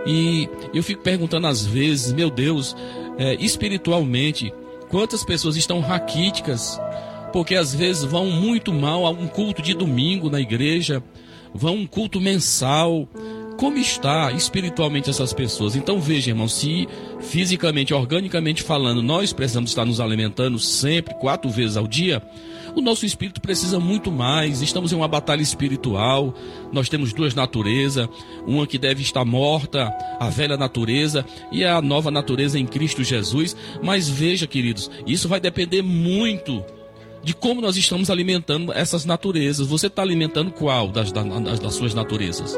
[0.08, 2.74] E eu fico perguntando às vezes, meu Deus,
[3.18, 4.54] é, espiritualmente,
[4.88, 6.80] quantas pessoas estão raquíticas,
[7.34, 11.04] porque às vezes vão muito mal a um culto de domingo na igreja,
[11.54, 13.10] vão a um culto mensal,
[13.62, 15.76] como está espiritualmente essas pessoas.
[15.76, 16.88] Então veja, irmão, se
[17.20, 22.24] fisicamente, organicamente falando, nós precisamos estar nos alimentando sempre, quatro vezes ao dia,
[22.76, 24.64] o nosso espírito precisa muito mais.
[24.64, 26.34] Estamos em uma batalha espiritual.
[26.74, 28.10] Nós temos duas naturezas,
[28.48, 33.56] uma que deve estar morta, a velha natureza, e a nova natureza em Cristo Jesus.
[33.84, 36.66] Mas veja, queridos, isso vai depender muito
[37.24, 39.68] de como nós estamos alimentando essas naturezas.
[39.68, 42.58] Você está alimentando qual das, das, das suas naturezas?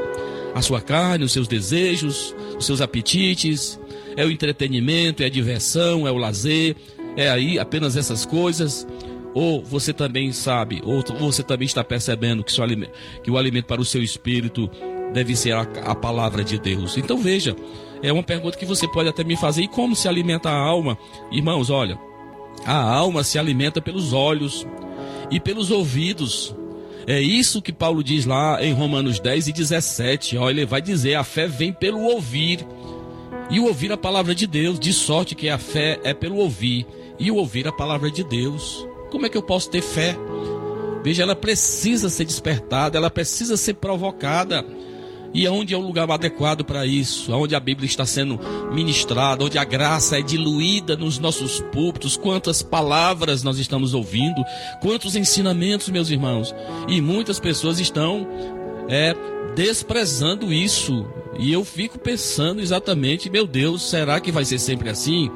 [0.53, 3.79] A sua carne, os seus desejos, os seus apetites,
[4.15, 6.75] é o entretenimento, é a diversão, é o lazer,
[7.17, 8.87] é aí apenas essas coisas.
[9.33, 12.91] Ou você também sabe, ou você também está percebendo que, alimento,
[13.23, 14.69] que o alimento para o seu espírito
[15.11, 16.97] deve ser a, a palavra de Deus.
[16.97, 17.55] Então veja,
[18.03, 20.97] é uma pergunta que você pode até me fazer: e como se alimenta a alma?
[21.31, 21.97] Irmãos, olha,
[22.65, 24.67] a alma se alimenta pelos olhos
[25.31, 26.55] e pelos ouvidos.
[27.05, 30.37] É isso que Paulo diz lá em Romanos 10 e 17.
[30.37, 32.65] Olha, ele vai dizer: a fé vem pelo ouvir.
[33.49, 36.87] E o ouvir a palavra de Deus, de sorte que a fé é pelo ouvir.
[37.19, 38.87] E o ouvir a palavra de Deus.
[39.11, 40.15] Como é que eu posso ter fé?
[41.03, 44.65] Veja, ela precisa ser despertada, ela precisa ser provocada.
[45.33, 47.33] E onde é o lugar adequado para isso?
[47.33, 48.39] Onde a Bíblia está sendo
[48.71, 54.43] ministrada, onde a graça é diluída nos nossos púlpitos, quantas palavras nós estamos ouvindo,
[54.81, 56.53] quantos ensinamentos, meus irmãos.
[56.87, 58.27] E muitas pessoas estão
[58.87, 59.15] é,
[59.55, 61.05] desprezando isso.
[61.39, 65.31] E eu fico pensando exatamente, meu Deus, será que vai ser sempre assim?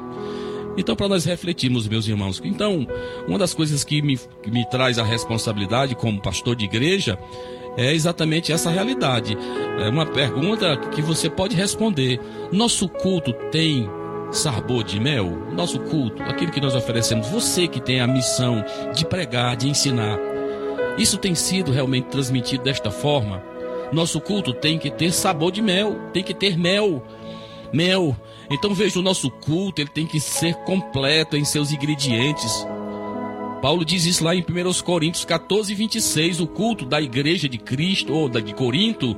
[0.78, 2.86] Então, para nós refletirmos, meus irmãos, então,
[3.26, 7.18] uma das coisas que me, que me traz a responsabilidade como pastor de igreja
[7.76, 9.36] é exatamente essa realidade.
[9.80, 12.20] É uma pergunta que você pode responder.
[12.52, 13.88] Nosso culto tem
[14.30, 15.26] sabor de mel?
[15.52, 18.64] Nosso culto, aquilo que nós oferecemos, você que tem a missão
[18.94, 20.18] de pregar, de ensinar,
[20.96, 23.42] isso tem sido realmente transmitido desta forma?
[23.92, 27.02] Nosso culto tem que ter sabor de mel, tem que ter mel.
[27.72, 28.16] Mel.
[28.50, 32.66] Então veja, o nosso culto ele tem que ser completo em seus ingredientes.
[33.60, 36.40] Paulo diz isso lá em 1 Coríntios 14, 26.
[36.40, 39.16] O culto da igreja de Cristo, ou da de Corinto,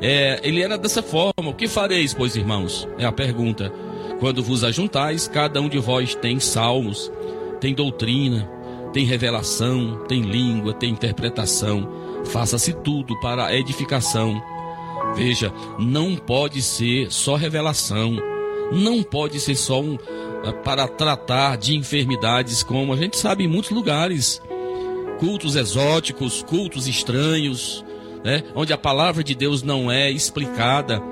[0.00, 1.50] é, ele era dessa forma.
[1.50, 2.88] O que fareis, pois, irmãos?
[2.98, 3.72] É a pergunta.
[4.18, 7.12] Quando vos ajuntais, cada um de vós tem salmos,
[7.60, 8.48] tem doutrina,
[8.92, 11.88] tem revelação, tem língua, tem interpretação.
[12.26, 14.42] Faça-se tudo para a edificação.
[15.14, 18.16] Veja, não pode ser só revelação,
[18.72, 19.98] não pode ser só um
[20.44, 24.40] eh, para tratar de enfermidades, como a gente sabe em muitos lugares,
[25.18, 27.84] cultos exóticos, cultos estranhos,
[28.24, 31.02] né, onde a palavra de Deus não é explicada.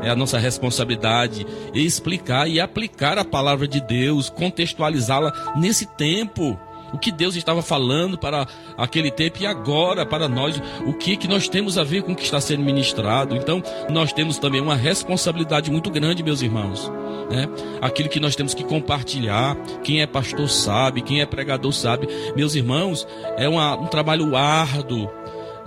[0.00, 1.44] É a nossa responsabilidade
[1.74, 6.56] explicar e aplicar a palavra de Deus, contextualizá-la nesse tempo
[6.92, 11.28] o que Deus estava falando para aquele tempo e agora para nós, o que que
[11.28, 13.36] nós temos a ver com o que está sendo ministrado.
[13.36, 16.90] Então, nós temos também uma responsabilidade muito grande, meus irmãos.
[17.30, 17.48] Né?
[17.80, 19.56] Aquilo que nós temos que compartilhar.
[19.82, 22.08] Quem é pastor sabe, quem é pregador sabe.
[22.34, 25.10] Meus irmãos, é uma, um trabalho árduo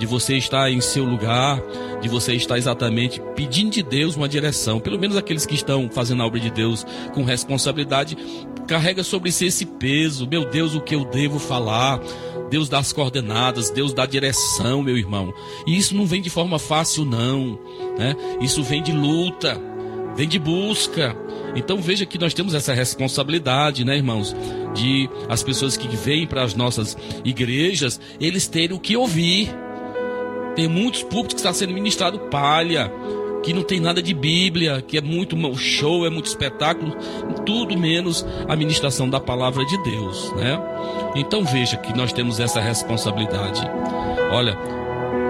[0.02, 1.62] de você estar em seu lugar,
[2.02, 4.80] de você estar exatamente pedindo de Deus uma direção.
[4.80, 6.84] Pelo menos aqueles que estão fazendo a obra de Deus
[7.14, 8.18] com responsabilidade,
[8.68, 10.28] carrega sobre si esse peso.
[10.28, 12.00] Meu Deus, o que eu devo falar?
[12.50, 15.32] Deus dá as coordenadas, Deus dá a direção, meu irmão.
[15.68, 17.60] E isso não vem de forma fácil, não.
[17.96, 18.16] Né?
[18.42, 19.56] Isso vem de luta,
[20.16, 21.16] vem de busca.
[21.56, 24.36] Então veja que nós temos essa responsabilidade, né, irmãos?
[24.74, 29.54] De as pessoas que vêm para as nossas igrejas, eles terem o que ouvir.
[30.56, 32.92] Tem muitos púlpitos que está sendo ministrado palha,
[33.44, 36.96] que não tem nada de Bíblia, que é muito show, é muito espetáculo,
[37.46, 40.60] tudo menos a ministração da palavra de Deus, né?
[41.16, 43.62] Então veja que nós temos essa responsabilidade.
[44.32, 44.58] Olha,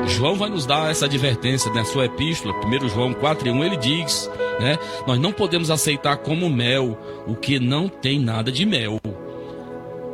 [0.08, 3.78] João vai nos dar essa advertência na sua epístola, 1 João 4 e 1, ele
[3.78, 4.78] diz, né?
[5.08, 6.98] Nós não podemos aceitar como mel
[7.28, 9.00] o que não tem nada de mel.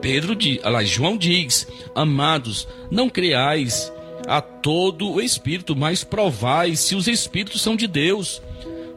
[0.01, 3.91] Pedro diz, lá, João diz, amados, não creais
[4.27, 8.41] a todo o espírito, mas provai se os espíritos são de Deus,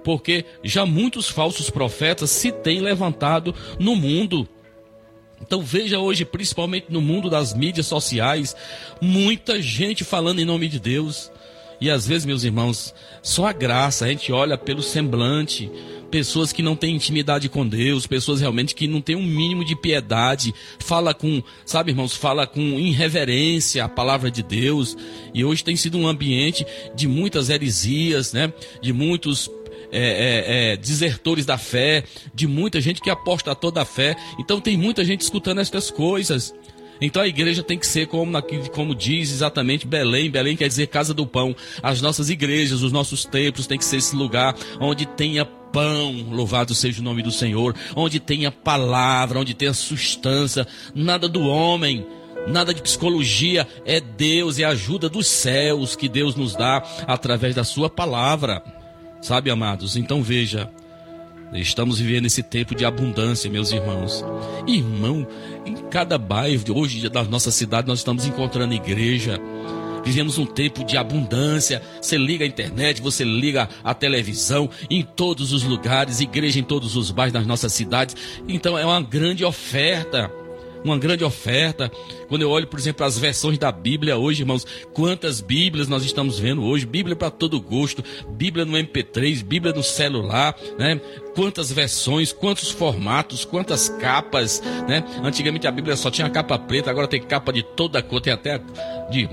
[0.02, 4.48] porque já muitos falsos profetas se têm levantado no mundo.
[5.40, 8.54] Então veja hoje, principalmente no mundo das mídias sociais,
[9.00, 11.30] muita gente falando em nome de Deus.
[11.80, 15.70] E às vezes, meus irmãos, só a graça, a gente olha pelo semblante,
[16.10, 19.76] pessoas que não têm intimidade com Deus, pessoas realmente que não têm um mínimo de
[19.76, 24.96] piedade, fala com, sabe, irmãos, fala com irreverência a palavra de Deus.
[25.32, 28.52] E hoje tem sido um ambiente de muitas heresias, né?
[28.82, 29.50] De muitos
[29.92, 32.04] é, é, é, desertores da fé,
[32.34, 34.16] de muita gente que aposta toda a fé.
[34.38, 36.54] Então tem muita gente escutando estas coisas.
[37.00, 38.32] Então a igreja tem que ser como,
[38.72, 40.30] como diz exatamente Belém.
[40.30, 41.54] Belém quer dizer casa do pão.
[41.82, 46.74] As nossas igrejas, os nossos templos tem que ser esse lugar onde tenha pão, louvado
[46.74, 52.04] seja o nome do Senhor, onde tenha palavra, onde tenha sustância, nada do homem,
[52.48, 57.54] nada de psicologia, é Deus, é a ajuda dos céus que Deus nos dá através
[57.54, 58.62] da sua palavra.
[59.20, 59.96] Sabe, amados?
[59.96, 60.70] Então veja,
[61.52, 64.24] Estamos vivendo esse tempo de abundância, meus irmãos.
[64.66, 65.26] Irmão,
[65.66, 69.40] em cada bairro, hoje da nossa cidade, nós estamos encontrando igreja.
[70.04, 71.82] Vivemos um tempo de abundância.
[72.00, 76.96] Você liga a internet, você liga a televisão, em todos os lugares, igreja em todos
[76.96, 78.16] os bairros das nossas cidades.
[78.48, 80.30] Então é uma grande oferta
[80.84, 81.90] uma grande oferta.
[82.28, 86.38] Quando eu olho, por exemplo, as versões da Bíblia hoje, irmãos, quantas Bíblias nós estamos
[86.38, 86.86] vendo hoje?
[86.86, 91.00] Bíblia para todo gosto, Bíblia no MP3, Bíblia no celular, né?
[91.34, 95.04] Quantas versões, quantos formatos, quantas capas, né?
[95.22, 98.60] Antigamente a Bíblia só tinha capa preta, agora tem capa de toda cor, tem até
[99.10, 99.28] de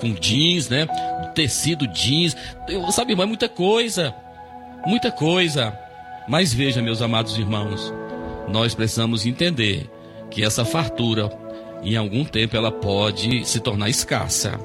[0.00, 0.86] com jeans, né?
[1.34, 2.36] Tecido jeans,
[2.92, 4.14] sabe, irmão, é muita coisa,
[4.86, 5.76] muita coisa.
[6.28, 7.92] Mas veja, meus amados irmãos,
[8.48, 9.88] nós precisamos entender
[10.36, 11.32] que essa fartura,
[11.82, 14.60] em algum tempo, ela pode se tornar escassa.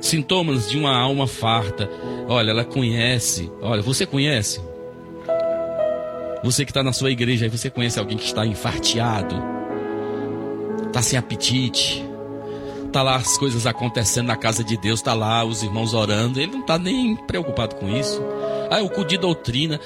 [0.00, 1.86] Sintomas de uma alma farta.
[2.26, 3.52] Olha, ela conhece.
[3.60, 4.58] Olha, você conhece?
[6.42, 9.36] Você que está na sua igreja aí, você conhece alguém que está infarteado?
[10.86, 12.02] Está sem apetite?
[12.92, 16.52] tá lá as coisas acontecendo na casa de Deus, tá lá os irmãos orando, ele
[16.52, 18.22] não tá nem preocupado com isso.
[18.70, 19.80] Ah, o cu de doutrina,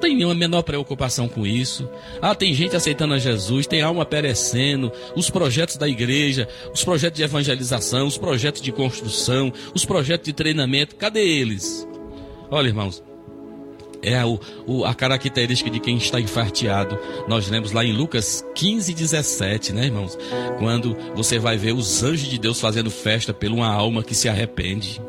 [0.00, 1.88] tem nenhuma menor preocupação com isso.
[2.20, 7.18] Ah, tem gente aceitando a Jesus, tem alma perecendo, os projetos da igreja, os projetos
[7.18, 11.86] de evangelização, os projetos de construção, os projetos de treinamento, cadê eles?
[12.50, 13.02] Olha, irmãos,
[14.02, 16.98] é o, o, a característica de quem está enfarteado.
[17.28, 20.18] Nós lemos lá em Lucas 15, 17, né, irmãos?
[20.58, 24.28] Quando você vai ver os anjos de Deus fazendo festa por uma alma que se
[24.28, 25.00] arrepende.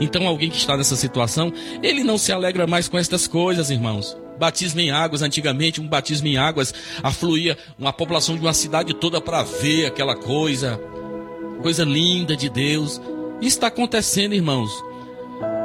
[0.00, 4.16] Então, alguém que está nessa situação, ele não se alegra mais com estas coisas, irmãos.
[4.42, 9.20] Batismo em águas, antigamente um batismo em águas afluía uma população de uma cidade toda
[9.20, 10.80] para ver aquela coisa,
[11.62, 13.00] coisa linda de Deus.
[13.40, 14.68] Isso está acontecendo, irmãos.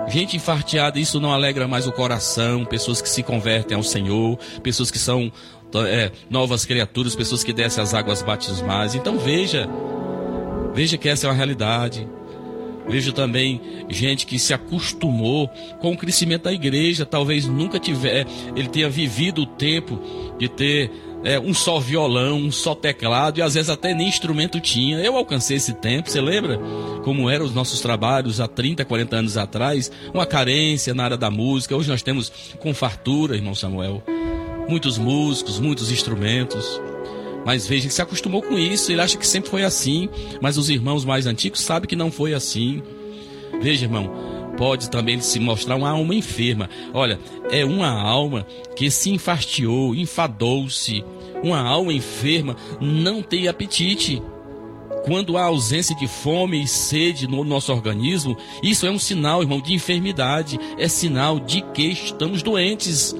[0.07, 2.65] Gente enfarteada, isso não alegra mais o coração.
[2.65, 5.31] Pessoas que se convertem ao Senhor, pessoas que são
[5.87, 8.93] é, novas criaturas, pessoas que descem as águas batismais.
[8.93, 9.67] Então veja,
[10.75, 12.07] veja que essa é uma realidade.
[12.87, 18.25] Vejo também gente que se acostumou com o crescimento da igreja, talvez nunca tiver,
[18.55, 19.99] ele tenha vivido o tempo
[20.37, 20.91] de ter
[21.23, 24.99] é, um só violão, um só teclado e às vezes até nem instrumento tinha.
[24.99, 26.59] Eu alcancei esse tempo, você lembra
[27.03, 29.91] como eram os nossos trabalhos há 30, 40 anos atrás?
[30.13, 31.75] Uma carência na área da música.
[31.75, 34.03] Hoje nós temos com fartura, irmão Samuel,
[34.69, 36.79] muitos músicos, muitos instrumentos.
[37.47, 40.09] Mas veja que se acostumou com isso, ele acha que sempre foi assim,
[40.41, 42.83] mas os irmãos mais antigos sabem que não foi assim.
[43.61, 44.11] Veja, irmão,
[44.57, 46.69] pode também se mostrar uma alma enferma.
[46.93, 47.17] Olha,
[47.49, 48.45] é uma alma
[48.75, 51.05] que se enfastiou, enfadou-se.
[51.41, 54.21] Uma alma enferma não tem apetite.
[55.05, 59.61] Quando há ausência de fome e sede no nosso organismo, isso é um sinal, irmão,
[59.61, 60.59] de enfermidade.
[60.77, 63.15] É sinal de que estamos doentes,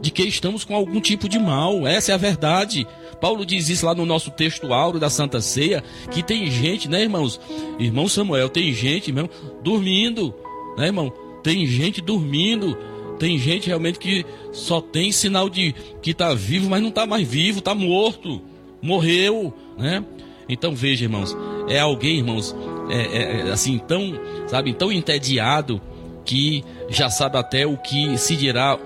[0.00, 1.86] de que estamos com algum tipo de mal.
[1.86, 2.84] Essa é a verdade.
[3.20, 7.02] Paulo diz isso lá no nosso texto áureo da Santa Ceia, que tem gente, né,
[7.02, 7.40] irmãos?
[7.78, 9.28] Irmão Samuel, tem gente, irmão,
[9.62, 10.34] dormindo,
[10.76, 11.12] né, irmão?
[11.42, 12.76] Tem gente dormindo.
[13.18, 17.28] Tem gente realmente que só tem sinal de que está vivo, mas não está mais
[17.28, 18.40] vivo, está morto,
[18.80, 20.02] morreu, né?
[20.48, 21.36] Então veja, irmãos,
[21.68, 22.56] é alguém, irmãos,
[22.88, 24.18] é, é, assim tão,
[24.48, 25.80] sabe, tão entediado
[26.24, 28.78] que já sabe até o que se dirá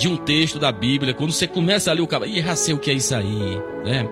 [0.00, 1.12] de um texto da Bíblia.
[1.12, 3.60] Quando você começa a ler o cara, e já sei o que é isso aí,
[3.84, 4.08] né?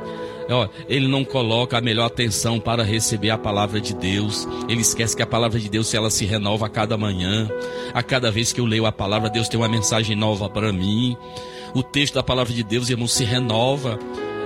[0.51, 4.47] Ó, ele não coloca a melhor atenção para receber a palavra de Deus.
[4.68, 7.49] Ele esquece que a palavra de Deus ela se renova a cada manhã.
[7.95, 11.16] A cada vez que eu leio a palavra, Deus tem uma mensagem nova para mim.
[11.74, 13.99] O texto da palavra de Deus, irmão, se renova.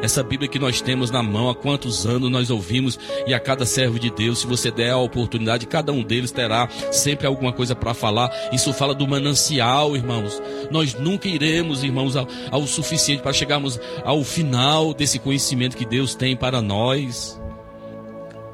[0.03, 3.65] Essa Bíblia que nós temos na mão, há quantos anos nós ouvimos, e a cada
[3.65, 7.77] servo de Deus, se você der a oportunidade, cada um deles terá sempre alguma coisa
[7.77, 8.29] para falar.
[8.53, 10.43] Isso fala do manancial, irmãos.
[10.73, 16.17] Nós nunca iremos, irmãos, ao, ao suficiente para chegarmos ao final desse conhecimento que Deus
[16.17, 17.41] tem para nós.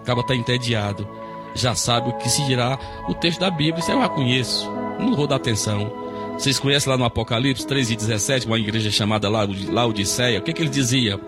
[0.02, 1.08] Acaba estar entediado.
[1.54, 2.78] Já sabe o que se dirá
[3.08, 3.78] o texto da Bíblia.
[3.78, 4.70] Isso eu já conheço.
[5.00, 6.07] Não vou dar atenção.
[6.38, 10.38] Vocês conhecem lá no Apocalipse 3 e 17, uma igreja chamada Laodiceia?
[10.38, 11.18] O que, que ele dizia?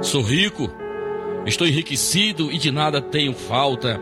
[0.00, 0.70] Sou rico,
[1.44, 4.00] estou enriquecido e de nada tenho falta.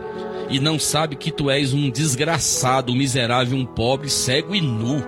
[0.49, 5.03] E não sabe que tu és um desgraçado, um miserável, um pobre, cego e nu.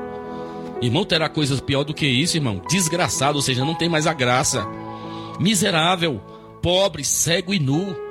[0.82, 2.62] Irmão, terá coisas pior do que isso, irmão.
[2.70, 4.68] Desgraçado, ou seja, não tem mais a graça.
[5.40, 6.22] Miserável,
[6.62, 8.05] pobre, cego e nu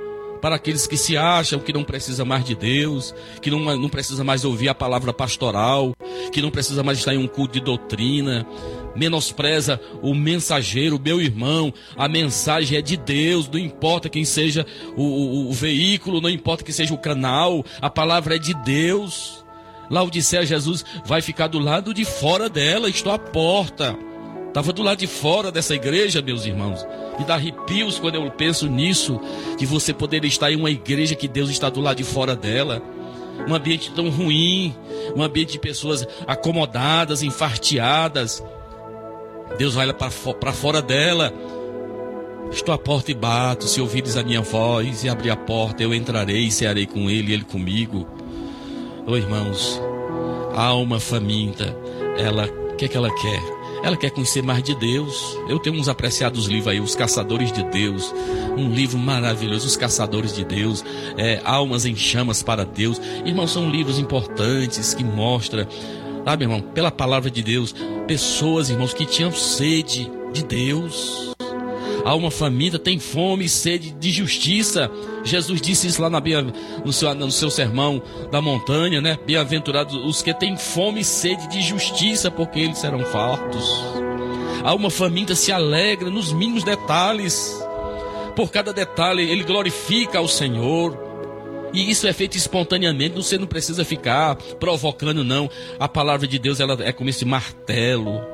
[0.44, 4.22] para aqueles que se acham que não precisa mais de Deus, que não, não precisa
[4.22, 5.96] mais ouvir a palavra pastoral,
[6.30, 8.46] que não precisa mais estar em um culto de doutrina,
[8.94, 15.02] menospreza o mensageiro, meu irmão, a mensagem é de Deus, não importa quem seja o,
[15.02, 19.42] o, o veículo, não importa que seja o canal, a palavra é de Deus.
[19.88, 23.96] Laodicea, Jesus vai ficar do lado de fora dela, estou à porta.
[24.54, 26.86] Estava do lado de fora dessa igreja, meus irmãos.
[27.18, 29.20] Me dá arrepios quando eu penso nisso.
[29.58, 32.80] Que você poderia estar em uma igreja que Deus está do lado de fora dela.
[33.48, 34.72] Um ambiente tão ruim.
[35.16, 38.44] Um ambiente de pessoas acomodadas, enfarteadas.
[39.58, 41.34] Deus vai lá para fora dela.
[42.52, 43.66] Estou à porta e bato.
[43.66, 47.32] Se ouvires a minha voz e abrir a porta, eu entrarei e cearei com ele
[47.32, 48.06] e ele comigo.
[49.04, 49.82] Oh, irmãos,
[50.54, 51.76] a alma faminta,
[52.16, 53.63] ela, o que é que ela quer?
[53.84, 55.38] Ela quer conhecer mais de Deus.
[55.46, 58.14] Eu tenho uns apreciados livros aí, Os Caçadores de Deus.
[58.56, 60.82] Um livro maravilhoso, Os Caçadores de Deus.
[61.18, 62.98] É, Almas em Chamas para Deus.
[63.26, 65.66] Irmãos, são livros importantes que mostram,
[66.24, 67.74] sabe, irmão, pela palavra de Deus,
[68.06, 71.33] pessoas, irmãos, que tinham sede de Deus
[72.10, 74.90] alma faminta tem fome e sede de justiça.
[75.24, 76.20] Jesus disse isso lá na,
[76.84, 79.18] no, seu, no seu sermão da montanha, né?
[79.26, 83.82] Bem-aventurados os que têm fome e sede de justiça, porque eles serão fartos.
[84.62, 87.54] A alma faminta se alegra nos mínimos detalhes.
[88.36, 90.98] Por cada detalhe, ele glorifica ao Senhor.
[91.72, 95.50] E isso é feito espontaneamente, você não precisa ficar provocando, não.
[95.78, 98.33] A palavra de Deus ela é como esse martelo.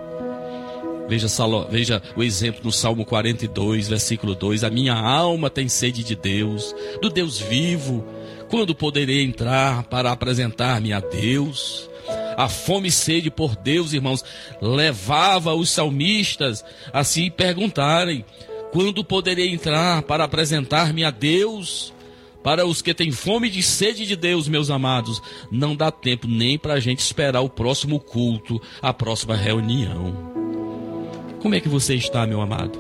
[1.11, 1.27] Veja,
[1.69, 6.73] veja o exemplo no Salmo 42, versículo 2: A minha alma tem sede de Deus,
[7.03, 8.07] do Deus vivo.
[8.49, 11.91] Quando poderei entrar para apresentar-me a Deus?
[12.37, 14.25] A fome e sede por Deus, irmãos,
[14.63, 18.25] levava os salmistas a se perguntarem:
[18.71, 21.93] quando poderei entrar para apresentar-me a Deus?
[22.41, 26.57] Para os que têm fome de sede de Deus, meus amados, não dá tempo nem
[26.57, 30.40] para a gente esperar o próximo culto, a próxima reunião.
[31.41, 32.79] Como é que você está, meu amado?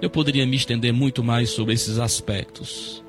[0.00, 3.02] Eu poderia me estender muito mais sobre esses aspectos.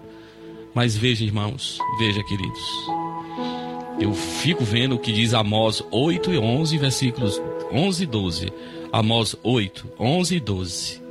[0.73, 2.63] Mas veja, irmãos, veja, queridos.
[3.99, 7.41] Eu fico vendo o que diz Amós 8 e 11, versículos
[7.71, 8.53] 11 e 12.
[8.91, 11.01] Amós 8, 11 e 12.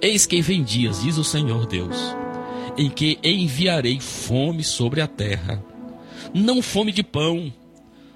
[0.00, 1.96] Eis que vem dias, diz o Senhor Deus
[2.78, 5.62] em que enviarei fome sobre a terra.
[6.32, 7.52] Não fome de pão,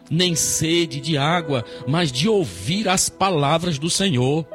[0.09, 4.47] nem sede de água, mas de ouvir as palavras do Senhor.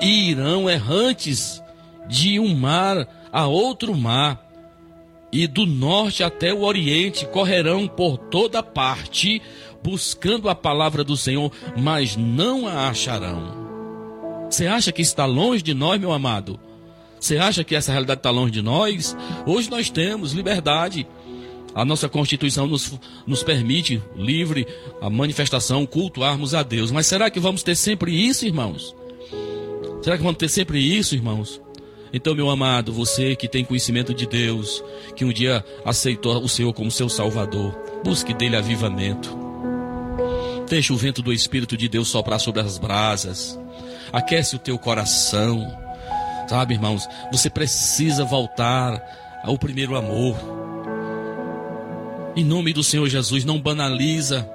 [0.00, 1.62] E irão errantes
[2.08, 4.52] de um mar a outro mar,
[5.32, 9.40] e do norte até o oriente correrão por toda parte,
[9.82, 13.62] buscando a palavra do Senhor, mas não a acharão.
[14.50, 16.60] Você acha que está longe de nós, meu amado?
[17.18, 19.16] Você acha que essa realidade está longe de nós?
[19.46, 21.06] Hoje nós temos liberdade.
[21.74, 24.66] A nossa Constituição nos, nos permite livre
[25.00, 26.90] a manifestação, cultuarmos a Deus.
[26.90, 28.94] Mas será que vamos ter sempre isso, irmãos?
[30.02, 31.60] Será que vamos ter sempre isso, irmãos?
[32.12, 34.82] Então, meu amado, você que tem conhecimento de Deus,
[35.14, 37.72] que um dia aceitou o Senhor como seu Salvador,
[38.04, 39.34] busque dele avivamento.
[40.68, 43.58] Deixe o vento do Espírito de Deus soprar sobre as brasas.
[44.12, 45.66] Aquece o teu coração.
[46.48, 49.00] Sabe, irmãos, você precisa voltar
[49.44, 50.36] ao primeiro amor.
[52.34, 54.50] Em nome do Senhor Jesus, não banaliza.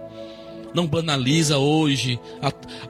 [0.73, 2.19] Não banaliza hoje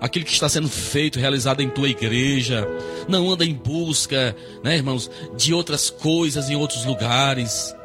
[0.02, 2.68] aquilo que está sendo feito, realizado em tua igreja.
[3.08, 7.76] Não anda em busca, né, irmãos, de outras coisas em outros lugares.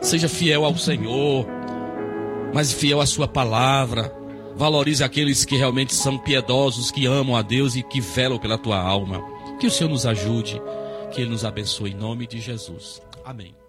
[0.00, 1.46] Seja fiel ao Senhor,
[2.52, 4.12] mas fiel à sua palavra.
[4.56, 8.80] Valorize aqueles que realmente são piedosos, que amam a Deus e que velam pela tua
[8.80, 9.22] alma.
[9.60, 10.60] Que o Senhor nos ajude,
[11.12, 13.02] que Ele nos abençoe em nome de Jesus.
[13.24, 13.65] Amém.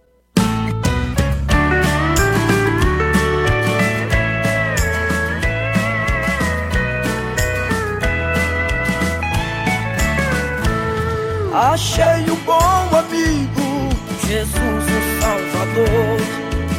[11.60, 13.89] Achei um bom amigo,
[14.28, 16.20] Jesus o Salvador,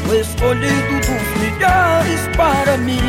[0.09, 3.01] o escolhido dos milhares para mim.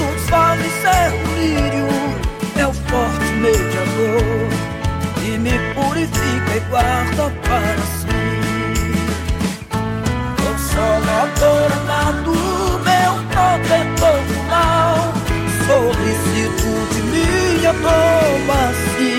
[0.00, 1.86] Nos vales é o lírio
[2.58, 4.50] é o forte mediador
[5.14, 8.18] que me purifica e guarda para si.
[10.42, 12.32] Consolador amado,
[12.82, 14.98] meu protetor mal,
[15.68, 19.15] solicitude minha toma-se.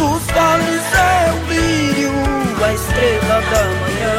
[0.00, 2.10] Dos vales é o lírio,
[2.64, 4.16] a estrela da manhã,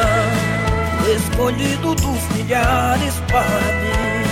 [1.16, 4.22] escolhido dos milhares para mim.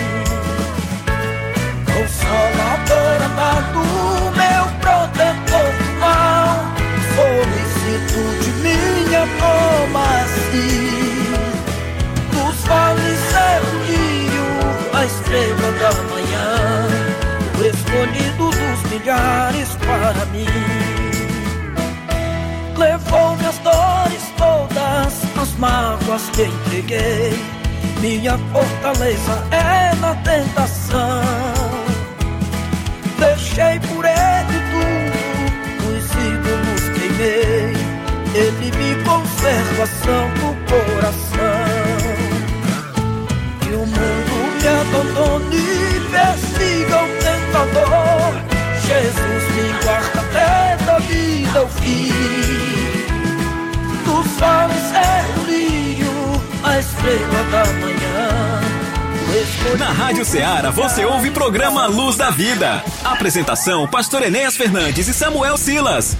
[1.93, 3.83] Consolador amado,
[4.39, 6.55] meu protetor mal,
[7.17, 10.69] solicitude minha toma-se.
[12.31, 14.49] Dos vales é o lírio,
[14.95, 16.47] a estrela da manhã,
[17.59, 20.80] o escolhido dos milhares para mim.
[23.11, 27.33] Levou minhas dores todas, as mágoas que entreguei.
[28.01, 31.21] Minha fortaleza é na tentação.
[33.19, 37.75] Deixei por ele tudo, os ídolos queimei.
[38.33, 41.67] Ele me conserva santo coração.
[43.61, 48.33] Que o mundo me abandone e persiga o tentador.
[48.87, 52.80] Jesus me guarda até da vida ao fim.
[54.41, 56.11] Dos vales é o lírio,
[56.65, 58.61] a estrela da manhã.
[59.79, 62.83] Na Rádio Ceará você ouve o programa Luz da Vida.
[63.05, 66.17] Apresentação: Pastor Enéas Fernandes e Samuel Silas.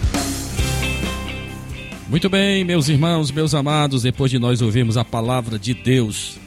[2.11, 6.39] Muito bem, meus irmãos, meus amados, depois de nós ouvirmos a palavra de Deus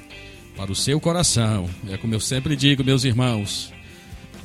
[0.55, 3.73] para o seu coração, é como eu sempre digo, meus irmãos,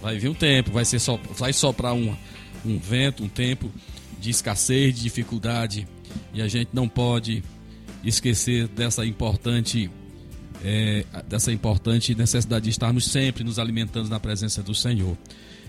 [0.01, 2.17] vai vir um tempo, vai, ser só, vai soprar um,
[2.65, 3.71] um vento, um tempo
[4.19, 5.87] de escassez, de dificuldade,
[6.33, 7.43] e a gente não pode
[8.05, 9.91] esquecer dessa importante
[10.65, 15.17] é, dessa importante necessidade de estarmos sempre nos alimentando na presença do Senhor.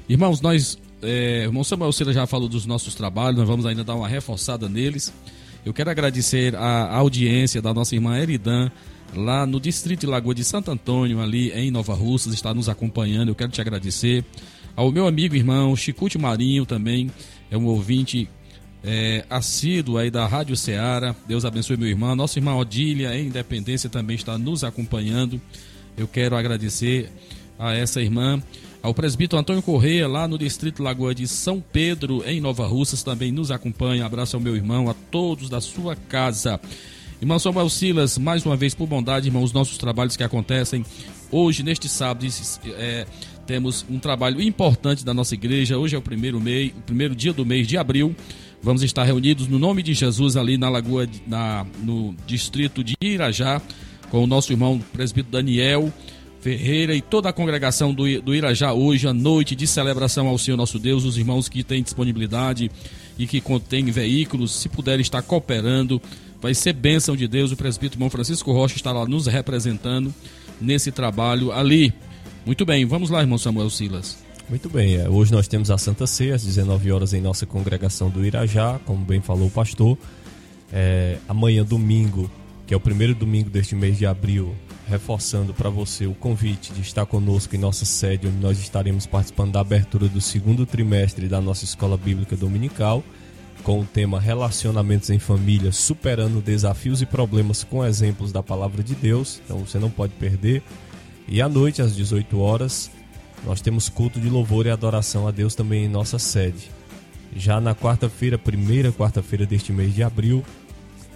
[0.07, 3.95] Irmãos, nós, é, irmão Samuel Cira já falou dos nossos trabalhos, nós vamos ainda dar
[3.95, 5.13] uma reforçada neles.
[5.65, 8.71] Eu quero agradecer a audiência da nossa irmã Eridan,
[9.15, 13.29] lá no distrito de Lagoa de Santo Antônio, ali em Nova Russas, está nos acompanhando.
[13.29, 14.23] Eu quero te agradecer.
[14.75, 17.11] Ao meu amigo irmão Chicute Marinho também,
[17.51, 18.29] é um ouvinte
[18.83, 21.15] é, assíduo aí da Rádio Ceará.
[21.27, 22.15] Deus abençoe meu irmão.
[22.15, 25.39] Nossa irmã Odília, em Independência, também está nos acompanhando.
[25.97, 27.11] Eu quero agradecer
[27.57, 28.41] a essa irmã.
[28.81, 33.31] Ao presbítero Antônio Correia, lá no Distrito Lagoa de São Pedro, em Nova Russas, também
[33.31, 34.05] nos acompanha.
[34.05, 36.59] Abraço ao meu irmão, a todos da sua casa.
[37.21, 40.85] Irmão Samuel Silas, mais uma vez, por bondade, irmão, os nossos trabalhos que acontecem
[41.29, 42.25] hoje, neste sábado,
[42.77, 43.05] é,
[43.45, 45.77] temos um trabalho importante da nossa igreja.
[45.77, 48.15] Hoje é o primeiro mês, o primeiro dia do mês de abril.
[48.61, 53.61] Vamos estar reunidos no nome de Jesus ali na Lagoa, na, no distrito de Irajá,
[54.09, 55.93] com o nosso irmão presbítero Daniel
[56.41, 60.55] Ferreira e toda a congregação do, do Irajá hoje, à noite de celebração ao Senhor
[60.55, 62.71] nosso Deus, os irmãos que têm disponibilidade
[63.17, 66.01] e que contêm veículos, se puderem estar cooperando,
[66.41, 67.51] vai ser bênção de Deus.
[67.51, 70.13] O presbítero irmão Francisco Rocha está lá nos representando
[70.61, 71.93] nesse trabalho ali.
[72.45, 74.28] Muito bem, vamos lá, irmão Samuel Silas.
[74.49, 78.09] Muito bem, é, hoje nós temos a Santa Ceia às 19 horas em nossa congregação
[78.09, 79.95] do Irajá, como bem falou o pastor.
[80.73, 82.31] É, amanhã, domingo,
[82.65, 84.55] que é o primeiro domingo deste mês de abril,
[84.87, 89.51] reforçando para você o convite de estar conosco em nossa sede, onde nós estaremos participando
[89.51, 93.03] da abertura do segundo trimestre da nossa Escola Bíblica Dominical,
[93.61, 98.95] com o tema Relacionamentos em Família, superando desafios e problemas com exemplos da Palavra de
[98.95, 99.39] Deus.
[99.45, 100.63] Então você não pode perder.
[101.27, 102.89] E à noite, às 18 horas,
[103.45, 106.69] nós temos culto de louvor e adoração a Deus também em nossa sede.
[107.35, 110.43] Já na quarta-feira, primeira quarta-feira deste mês de abril,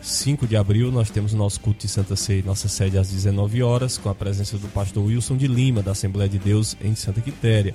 [0.01, 3.63] 5 de abril, nós temos o nosso culto de Santa Ceia, nossa sede às 19
[3.63, 7.21] horas, com a presença do pastor Wilson de Lima, da Assembleia de Deus em Santa
[7.21, 7.73] Quitéria.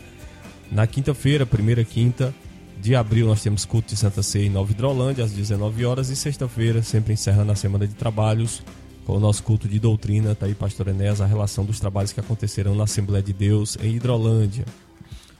[0.70, 2.34] Na quinta-feira, primeira quinta
[2.78, 6.16] de abril, nós temos culto de Santa Ceia em Nova Hidrolândia, às 19 horas, e
[6.16, 8.62] sexta-feira, sempre encerrando a semana de trabalhos,
[9.08, 12.20] com o nosso culto de doutrina, tá aí, pastor Enéas, a relação dos trabalhos que
[12.20, 14.66] acontecerão na Assembleia de Deus em Hidrolândia.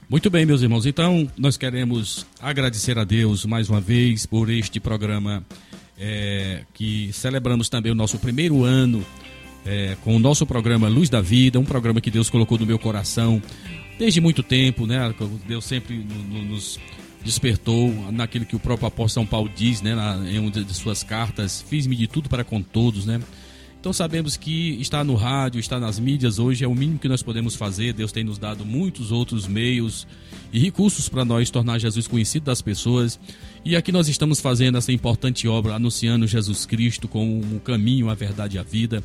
[0.09, 0.87] Muito bem, meus irmãos.
[0.87, 5.45] Então, nós queremos agradecer a Deus mais uma vez por este programa
[5.99, 9.05] é, que celebramos também o nosso primeiro ano
[9.63, 12.79] é, com o nosso programa Luz da Vida, um programa que Deus colocou no meu
[12.79, 13.39] coração
[13.99, 15.13] desde muito tempo, né?
[15.47, 16.79] Deus sempre nos
[17.23, 19.93] despertou naquilo que o próprio apóstolo São Paulo diz, né,
[20.27, 23.21] em uma de suas cartas, fiz-me de tudo para com todos, né?
[23.79, 27.23] Então sabemos que estar no rádio, estar nas mídias hoje é o mínimo que nós
[27.23, 27.93] podemos fazer.
[27.93, 30.05] Deus tem nos dado muitos outros meios
[30.51, 33.17] e recursos para nós tornar Jesus conhecido das pessoas.
[33.63, 38.15] E aqui nós estamos fazendo essa importante obra, anunciando Jesus Cristo como o caminho, a
[38.15, 39.01] verdade e a vida.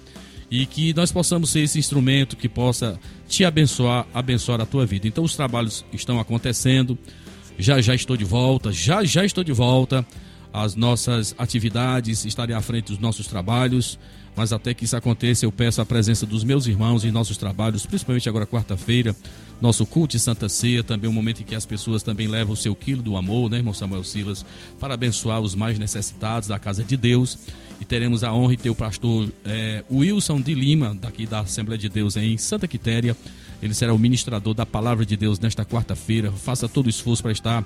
[0.50, 2.98] E que nós possamos ser esse instrumento que possa
[3.28, 5.06] te abençoar, abençoar a tua vida.
[5.06, 6.98] Então os trabalhos estão acontecendo.
[7.56, 10.04] Já já estou de volta, já já estou de volta.
[10.54, 13.98] As nossas atividades estarem à frente dos nossos trabalhos
[14.36, 17.86] mas até que isso aconteça, eu peço a presença dos meus irmãos em nossos trabalhos,
[17.86, 19.14] principalmente agora quarta-feira,
[19.60, 22.56] nosso culto de Santa Ceia, também um momento em que as pessoas também levam o
[22.56, 24.44] seu quilo do amor, né, irmão Samuel Silas,
[24.80, 27.38] para abençoar os mais necessitados da casa de Deus.
[27.80, 31.78] E teremos a honra de ter o pastor é, Wilson de Lima, daqui da Assembleia
[31.78, 33.16] de Deus em Santa Quitéria.
[33.62, 36.30] Ele será o ministrador da palavra de Deus nesta quarta-feira.
[36.32, 37.64] Faça todo o esforço para estar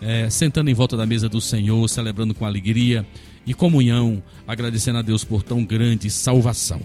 [0.00, 3.06] é, sentando em volta da mesa do Senhor, celebrando com alegria
[3.46, 6.80] e comunhão, agradecendo a Deus por tão grande salvação.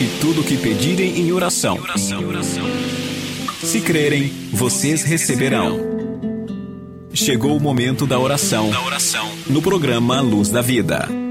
[0.00, 1.78] E tudo que pedirem em oração.
[3.62, 5.78] Se crerem, vocês receberão.
[7.12, 8.70] Chegou o momento da oração.
[9.48, 11.27] No programa Luz da Vida.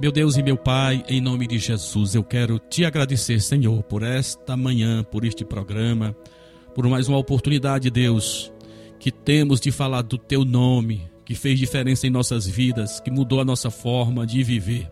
[0.00, 4.02] Meu Deus e meu Pai, em nome de Jesus, eu quero te agradecer, Senhor, por
[4.02, 6.14] esta manhã, por este programa
[6.76, 8.52] por mais uma oportunidade, Deus,
[9.00, 13.40] que temos de falar do teu nome, que fez diferença em nossas vidas, que mudou
[13.40, 14.86] a nossa forma de viver.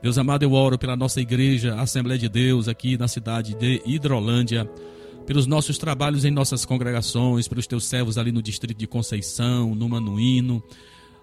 [0.00, 4.70] Deus amado, eu oro pela nossa igreja, Assembleia de Deus, aqui na cidade de Hidrolândia,
[5.26, 9.88] pelos nossos trabalhos em nossas congregações, pelos teus servos ali no distrito de Conceição, no
[9.88, 10.62] Manuíno,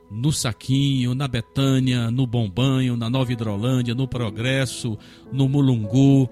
[0.10, 4.97] no Saquinho, na Betânia, no Bombanho, na Nova Hidrolândia, no Progresso,
[5.32, 6.30] no Mulungu,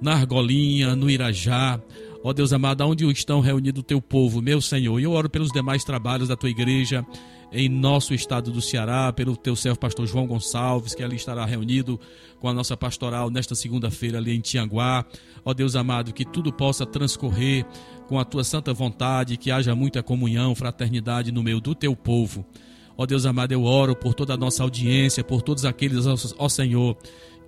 [0.00, 1.80] na Argolinha, no Irajá.
[2.24, 5.00] Ó Deus amado, onde estão reunidos o teu povo, meu Senhor.
[5.00, 7.04] E eu oro pelos demais trabalhos da tua igreja
[7.52, 12.00] em nosso estado do Ceará, pelo teu servo pastor João Gonçalves, que ali estará reunido
[12.40, 15.04] com a nossa pastoral nesta segunda-feira ali em Tianguá.
[15.44, 17.66] Ó Deus amado, que tudo possa transcorrer
[18.08, 22.46] com a tua santa vontade, que haja muita comunhão, fraternidade no meio do teu povo.
[22.96, 26.96] Ó Deus amado, eu oro por toda a nossa audiência, por todos aqueles, ó Senhor,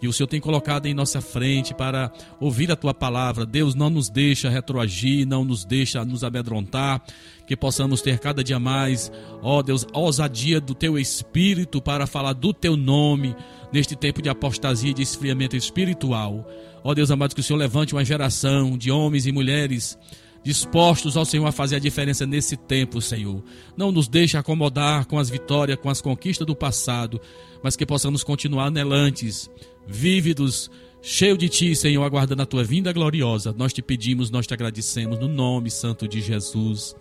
[0.01, 3.47] que o Senhor tem colocado em nossa frente para ouvir a tua palavra.
[3.47, 7.03] Deus não nos deixa retroagir, não nos deixa nos amedrontar,
[7.47, 9.11] que possamos ter cada dia mais,
[9.43, 13.35] ó Deus, ousadia do teu espírito para falar do teu nome
[13.73, 16.47] neste tempo de apostasia e de esfriamento espiritual.
[16.83, 19.99] Ó Deus amado, que o Senhor levante uma geração de homens e mulheres
[20.45, 23.43] dispostos ao Senhor a fazer a diferença nesse tempo, Senhor.
[23.77, 27.21] Não nos deixe acomodar com as vitórias, com as conquistas do passado,
[27.63, 29.51] mas que possamos continuar anelantes,
[29.87, 30.71] vívidos,
[31.01, 33.55] cheio de Ti, Senhor, aguardando a Tua vinda gloriosa.
[33.57, 36.95] Nós te pedimos, nós te agradecemos no nome santo de Jesus.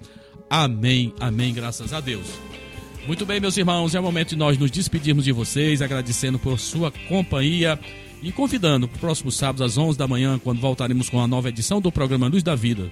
[0.49, 2.25] Amém, amém, graças a Deus.
[3.05, 6.57] Muito bem, meus irmãos, é o momento de nós nos despedirmos de vocês, agradecendo por
[6.57, 7.77] sua companhia
[8.21, 11.49] e convidando para o próximo sábado às 11 da manhã, quando voltaremos com a nova
[11.49, 12.89] edição do programa Luz da Vida.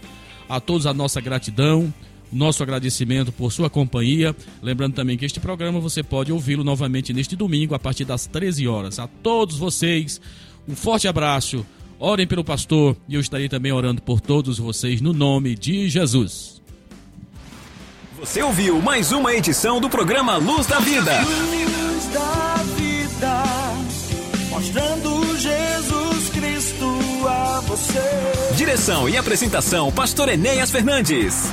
[0.52, 1.94] A todos a nossa gratidão,
[2.30, 4.36] nosso agradecimento por sua companhia.
[4.62, 8.68] Lembrando também que este programa você pode ouvi-lo novamente neste domingo a partir das 13
[8.68, 9.00] horas.
[9.00, 10.20] A todos vocês,
[10.68, 11.66] um forte abraço.
[11.98, 16.62] Orem pelo pastor e eu estarei também orando por todos vocês no nome de Jesus.
[18.20, 21.22] Você ouviu mais uma edição do programa Luz da Vida.
[21.22, 23.44] Luz da vida,
[24.50, 25.11] mostrando
[27.72, 28.00] você.
[28.58, 31.50] Direção e apresentação, Pastor Enéas Fernandes.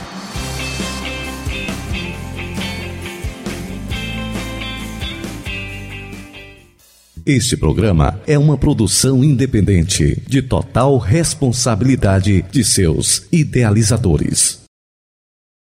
[7.24, 14.67] Este programa é uma produção independente, de total responsabilidade de seus idealizadores.